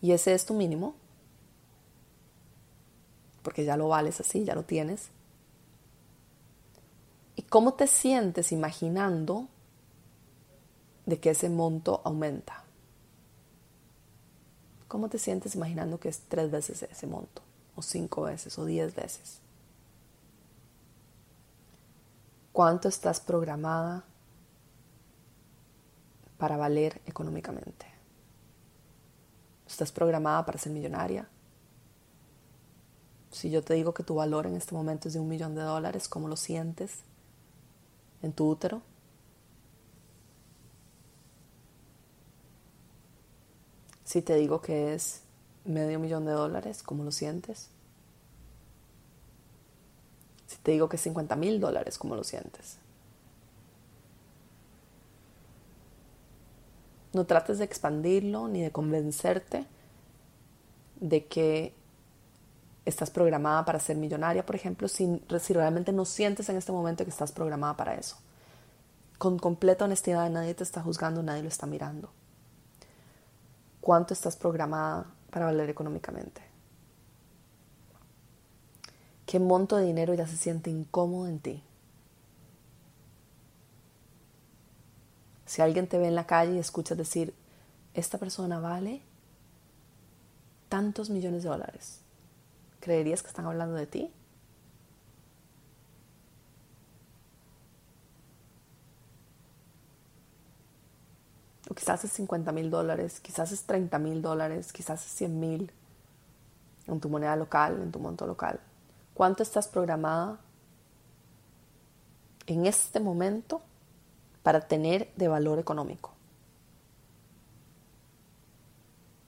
Y 0.02 0.14
ese 0.14 0.34
es 0.34 0.48
tu 0.48 0.56
mínimo, 0.56 0.96
porque 3.44 3.66
ya 3.66 3.78
lo 3.78 3.90
vales 3.90 4.20
así, 4.20 4.46
ya 4.46 4.56
lo 4.56 4.64
tienes. 4.64 5.10
¿Y 7.36 7.44
cómo 7.44 7.76
te 7.76 7.86
sientes 7.86 8.52
imaginando 8.52 9.48
de 11.06 11.20
que 11.20 11.30
ese 11.30 11.52
monto 11.52 12.02
aumenta? 12.04 12.65
¿Cómo 14.96 15.10
te 15.10 15.20
sientes 15.20 15.56
imaginando 15.56 16.00
que 16.00 16.08
es 16.08 16.22
tres 16.30 16.50
veces 16.50 16.84
ese 16.84 17.06
monto? 17.06 17.42
O 17.76 17.82
cinco 17.82 18.22
veces, 18.22 18.58
o 18.58 18.64
diez 18.64 18.96
veces. 18.96 19.42
¿Cuánto 22.54 22.88
estás 22.88 23.20
programada 23.20 24.06
para 26.38 26.56
valer 26.56 27.02
económicamente? 27.08 27.86
¿Estás 29.68 29.92
programada 29.92 30.46
para 30.46 30.60
ser 30.60 30.72
millonaria? 30.72 31.28
Si 33.32 33.50
yo 33.50 33.62
te 33.66 33.74
digo 33.74 33.94
que 33.94 34.04
tu 34.04 34.16
valor 34.16 34.48
en 34.48 34.56
este 34.56 34.76
momento 34.76 35.10
es 35.10 35.16
de 35.16 35.20
un 35.20 35.28
millón 35.28 35.56
de 35.56 35.62
dólares, 35.64 36.08
¿cómo 36.08 36.30
lo 36.30 36.38
sientes 36.38 37.00
en 38.22 38.32
tu 38.32 38.50
útero? 38.50 38.82
Si 44.06 44.22
te 44.22 44.36
digo 44.36 44.62
que 44.62 44.94
es 44.94 45.22
medio 45.66 46.00
millón 46.00 46.26
de 46.26 46.32
dólares, 46.32 46.82
¿cómo 46.84 47.04
lo 47.04 47.12
sientes? 47.12 47.70
te 50.66 50.72
digo 50.72 50.90
que 50.90 50.98
50 50.98 51.36
mil 51.36 51.60
dólares, 51.60 52.00
¿cómo 52.00 52.16
lo 52.16 52.24
sientes? 52.24 52.80
No 57.14 57.26
trates 57.26 57.60
de 57.60 57.66
expandirlo 57.66 58.48
ni 58.48 58.64
de 58.64 58.72
convencerte 58.72 59.68
de 61.00 61.26
que 61.26 61.76
estás 62.84 63.12
programada 63.12 63.64
para 63.64 63.80
ser 63.80 63.96
millonaria, 63.96 64.44
por 64.44 64.56
ejemplo, 64.56 64.88
si, 64.88 65.22
si, 65.40 65.54
realmente 65.54 65.94
no 65.94 66.04
sientes 66.04 66.50
en 66.50 66.58
este 66.58 66.72
momento 66.72 67.04
que 67.04 67.12
estás 67.12 67.32
programada 67.32 67.78
para 67.78 67.94
eso. 67.94 68.18
Con 69.20 69.38
completa 69.38 69.86
honestidad, 69.86 70.28
nadie 70.32 70.56
te 70.56 70.64
está 70.64 70.82
juzgando, 70.82 71.22
nadie 71.22 71.44
lo 71.44 71.50
está 71.50 71.68
mirando. 71.68 72.10
¿Cuánto 73.86 74.16
estás 74.16 74.36
programada 74.36 75.06
para 75.30 75.46
valer 75.46 75.70
económicamente? 75.70 76.42
¿Qué 79.28 79.38
monto 79.38 79.78
de 79.78 79.86
dinero 79.86 80.16
ya 80.16 80.26
se 80.26 80.38
siente 80.38 80.72
incómodo 80.72 81.28
en 81.28 81.38
ti? 81.38 81.64
Si 85.46 85.62
alguien 85.62 85.86
te 85.86 86.00
ve 86.00 86.08
en 86.08 86.16
la 86.16 86.26
calle 86.26 86.56
y 86.56 86.58
escuchas 86.58 86.98
decir, 86.98 87.36
esta 87.94 88.18
persona 88.18 88.60
vale 88.60 89.04
tantos 90.68 91.12
millones 91.12 91.44
de 91.44 91.50
dólares, 91.50 92.00
¿creerías 92.80 93.22
que 93.22 93.28
están 93.28 93.46
hablando 93.46 93.76
de 93.76 93.86
ti? 93.86 94.12
Quizás 101.76 102.04
es 102.04 102.12
50 102.14 102.52
mil 102.52 102.72
dólares, 102.72 103.20
quizás 103.20 103.52
es 103.52 103.64
30 103.64 104.00
mil 104.00 104.22
dólares, 104.22 104.72
quizás 104.72 105.06
es 105.06 105.12
100 105.12 105.40
mil 105.40 105.72
en 106.88 107.00
tu 107.00 107.10
moneda 107.10 107.36
local, 107.36 107.82
en 107.82 107.92
tu 107.92 108.00
monto 108.00 108.26
local. 108.26 108.60
¿Cuánto 109.14 109.44
estás 109.44 109.68
programada 109.68 110.40
en 112.48 112.66
este 112.66 113.00
momento 113.00 113.62
para 114.44 114.62
tener 114.62 115.12
de 115.16 115.28
valor 115.28 115.60
económico? 115.60 116.14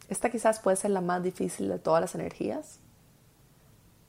Esta 0.10 0.29
quizás 0.29 0.60
puede 0.60 0.77
ser 0.77 0.91
la 0.91 1.01
más 1.01 1.21
difícil 1.21 1.67
de 1.67 1.79
todas 1.79 1.99
las 1.99 2.15
energías, 2.15 2.79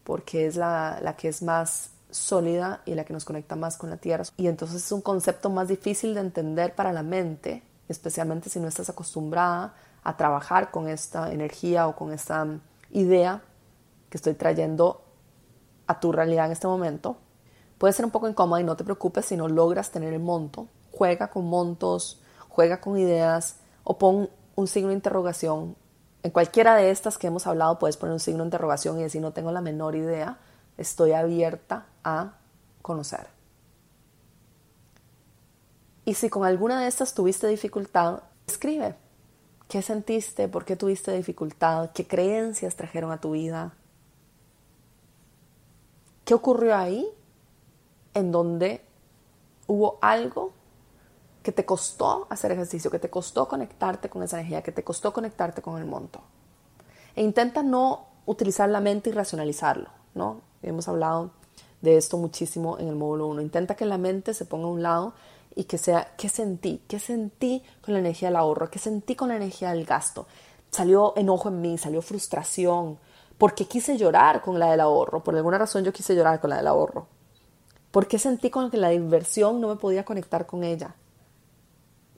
porque 0.04 0.46
es 0.46 0.56
la, 0.56 1.00
la, 1.02 1.16
que 1.16 1.28
es 1.28 1.42
más 1.42 1.90
sólida 2.10 2.82
y 2.86 2.94
la 2.94 3.04
que 3.04 3.12
nos 3.12 3.24
conecta 3.24 3.56
más 3.56 3.76
con 3.76 3.90
la 3.90 3.96
tierra. 3.96 4.24
Y 4.36 4.46
entonces 4.46 4.84
es 4.84 4.92
un 4.92 5.00
concepto 5.00 5.50
más 5.50 5.68
difícil 5.68 6.14
de 6.14 6.20
entender 6.20 6.74
para 6.74 6.92
la 6.92 7.02
mente, 7.02 7.62
especialmente 7.88 8.50
si 8.50 8.60
no 8.60 8.68
estás 8.68 8.88
acostumbrada 8.90 9.74
a 10.02 10.16
trabajar 10.16 10.70
con 10.70 10.88
esta 10.88 11.32
energía 11.32 11.88
o 11.88 11.96
con 11.96 12.12
esta 12.12 12.46
idea 12.90 13.42
que 14.10 14.16
estoy 14.16 14.34
trayendo 14.34 15.02
a 15.86 16.00
tu 16.00 16.12
realidad 16.12 16.46
en 16.46 16.52
este 16.52 16.66
momento. 16.66 17.16
Puede 17.78 17.92
ser 17.92 18.04
un 18.04 18.10
poco 18.10 18.28
incómoda 18.28 18.60
y 18.60 18.64
no 18.64 18.76
te 18.76 18.84
preocupes 18.84 19.26
si 19.26 19.36
no 19.36 19.48
logras 19.48 19.90
tener 19.90 20.12
el 20.12 20.20
monto. 20.20 20.66
Juega 20.92 21.28
con 21.28 21.46
montos, 21.46 22.20
juega 22.48 22.80
con 22.80 22.98
ideas 22.98 23.56
o 23.84 23.98
pon 23.98 24.28
un 24.56 24.66
signo 24.66 24.88
de 24.88 24.94
interrogación. 24.94 25.76
En 26.22 26.30
cualquiera 26.30 26.74
de 26.74 26.90
estas 26.90 27.16
que 27.16 27.28
hemos 27.28 27.46
hablado 27.46 27.78
puedes 27.78 27.96
poner 27.96 28.12
un 28.12 28.20
signo 28.20 28.42
de 28.42 28.48
interrogación 28.48 28.98
y 28.98 29.02
decir 29.02 29.22
no 29.22 29.32
tengo 29.32 29.52
la 29.52 29.60
menor 29.60 29.94
idea, 29.94 30.38
estoy 30.76 31.12
abierta 31.12 31.86
a 32.02 32.32
conocer. 32.82 33.37
Y 36.08 36.14
si 36.14 36.30
con 36.30 36.46
alguna 36.46 36.80
de 36.80 36.88
estas 36.88 37.12
tuviste 37.12 37.46
dificultad, 37.48 38.22
escribe. 38.46 38.94
¿Qué 39.68 39.82
sentiste? 39.82 40.48
¿Por 40.48 40.64
qué 40.64 40.74
tuviste 40.74 41.12
dificultad? 41.12 41.90
¿Qué 41.92 42.06
creencias 42.06 42.76
trajeron 42.76 43.12
a 43.12 43.20
tu 43.20 43.32
vida? 43.32 43.74
¿Qué 46.24 46.32
ocurrió 46.32 46.74
ahí? 46.74 47.06
En 48.14 48.32
donde 48.32 48.80
hubo 49.66 49.98
algo 50.00 50.52
que 51.42 51.52
te 51.52 51.66
costó 51.66 52.26
hacer 52.30 52.52
ejercicio, 52.52 52.90
que 52.90 52.98
te 52.98 53.10
costó 53.10 53.46
conectarte 53.46 54.08
con 54.08 54.22
esa 54.22 54.38
energía, 54.38 54.62
que 54.62 54.72
te 54.72 54.82
costó 54.82 55.12
conectarte 55.12 55.60
con 55.60 55.76
el 55.76 55.84
monto. 55.84 56.22
E 57.16 57.22
intenta 57.22 57.62
no 57.62 58.06
utilizar 58.24 58.70
la 58.70 58.80
mente 58.80 59.10
y 59.10 59.12
racionalizarlo, 59.12 59.90
¿no? 60.14 60.40
Hemos 60.62 60.88
hablado 60.88 61.32
de 61.82 61.98
esto 61.98 62.16
muchísimo 62.16 62.78
en 62.78 62.88
el 62.88 62.96
módulo 62.96 63.26
1. 63.26 63.42
Intenta 63.42 63.74
que 63.74 63.84
la 63.84 63.98
mente 63.98 64.32
se 64.32 64.46
ponga 64.46 64.68
a 64.68 64.70
un 64.70 64.82
lado 64.82 65.12
y 65.54 65.64
que 65.64 65.78
sea, 65.78 66.14
¿qué 66.16 66.28
sentí? 66.28 66.82
¿Qué 66.88 66.98
sentí 66.98 67.62
con 67.80 67.94
la 67.94 68.00
energía 68.00 68.28
del 68.28 68.36
ahorro? 68.36 68.70
¿Qué 68.70 68.78
sentí 68.78 69.16
con 69.16 69.28
la 69.28 69.36
energía 69.36 69.70
del 69.70 69.84
gasto? 69.84 70.26
Salió 70.70 71.14
enojo 71.16 71.48
en 71.48 71.60
mí, 71.60 71.78
salió 71.78 72.02
frustración, 72.02 72.98
¿Por 73.38 73.54
qué 73.54 73.66
quise 73.66 73.96
llorar 73.96 74.42
con 74.42 74.58
la 74.58 74.72
del 74.72 74.80
ahorro? 74.80 75.22
Por 75.22 75.36
alguna 75.36 75.58
razón 75.58 75.84
yo 75.84 75.92
quise 75.92 76.16
llorar 76.16 76.40
con 76.40 76.50
la 76.50 76.56
del 76.56 76.66
ahorro. 76.66 77.06
¿Por 77.92 78.08
qué 78.08 78.18
sentí 78.18 78.50
con 78.50 78.70
que 78.70 78.76
la 78.76 78.88
diversión 78.88 79.60
no 79.60 79.68
me 79.68 79.76
podía 79.76 80.04
conectar 80.04 80.44
con 80.44 80.64
ella? 80.64 80.96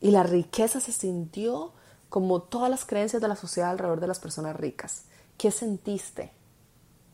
Y 0.00 0.10
la 0.12 0.22
riqueza 0.22 0.80
se 0.80 0.92
sintió 0.92 1.72
como 2.08 2.40
todas 2.40 2.70
las 2.70 2.86
creencias 2.86 3.20
de 3.20 3.28
la 3.28 3.36
sociedad 3.36 3.70
alrededor 3.70 4.00
de 4.00 4.06
las 4.06 4.18
personas 4.18 4.56
ricas. 4.56 5.04
¿Qué 5.36 5.50
sentiste? 5.50 6.32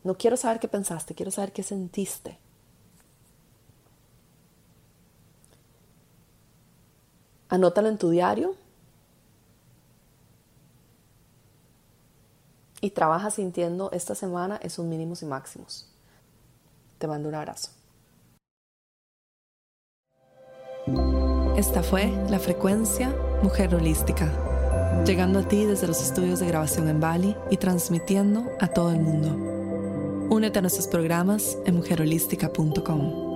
No 0.05 0.17
quiero 0.17 0.37
saber 0.37 0.59
qué 0.59 0.69
pensaste, 0.69 1.13
quiero 1.13 1.31
saber 1.31 1.51
qué 1.51 1.63
sentiste. 1.63 2.39
Anótalo 7.49 7.87
en 7.87 7.97
tu 7.97 8.09
diario 8.09 8.55
y 12.81 12.91
trabaja 12.91 13.31
sintiendo 13.31 13.91
esta 13.91 14.15
semana 14.15 14.57
esos 14.61 14.85
mínimos 14.85 15.21
y 15.21 15.25
máximos. 15.25 15.89
Te 16.97 17.07
mando 17.07 17.29
un 17.29 17.35
abrazo. 17.35 17.71
Esta 21.55 21.81
fue 21.81 22.11
la 22.29 22.39
frecuencia 22.39 23.15
Mujer 23.41 23.73
Holística, 23.73 24.31
llegando 25.05 25.39
a 25.39 25.47
ti 25.47 25.65
desde 25.65 25.87
los 25.87 26.01
estudios 26.01 26.39
de 26.39 26.47
grabación 26.47 26.87
en 26.87 26.99
Bali 26.99 27.35
y 27.49 27.57
transmitiendo 27.57 28.45
a 28.59 28.67
todo 28.67 28.91
el 28.91 28.99
mundo. 28.99 29.29
Únete 30.29 30.59
a 30.59 30.61
nuestros 30.61 30.87
programas 30.87 31.57
en 31.65 31.75
mujerholística.com. 31.75 33.26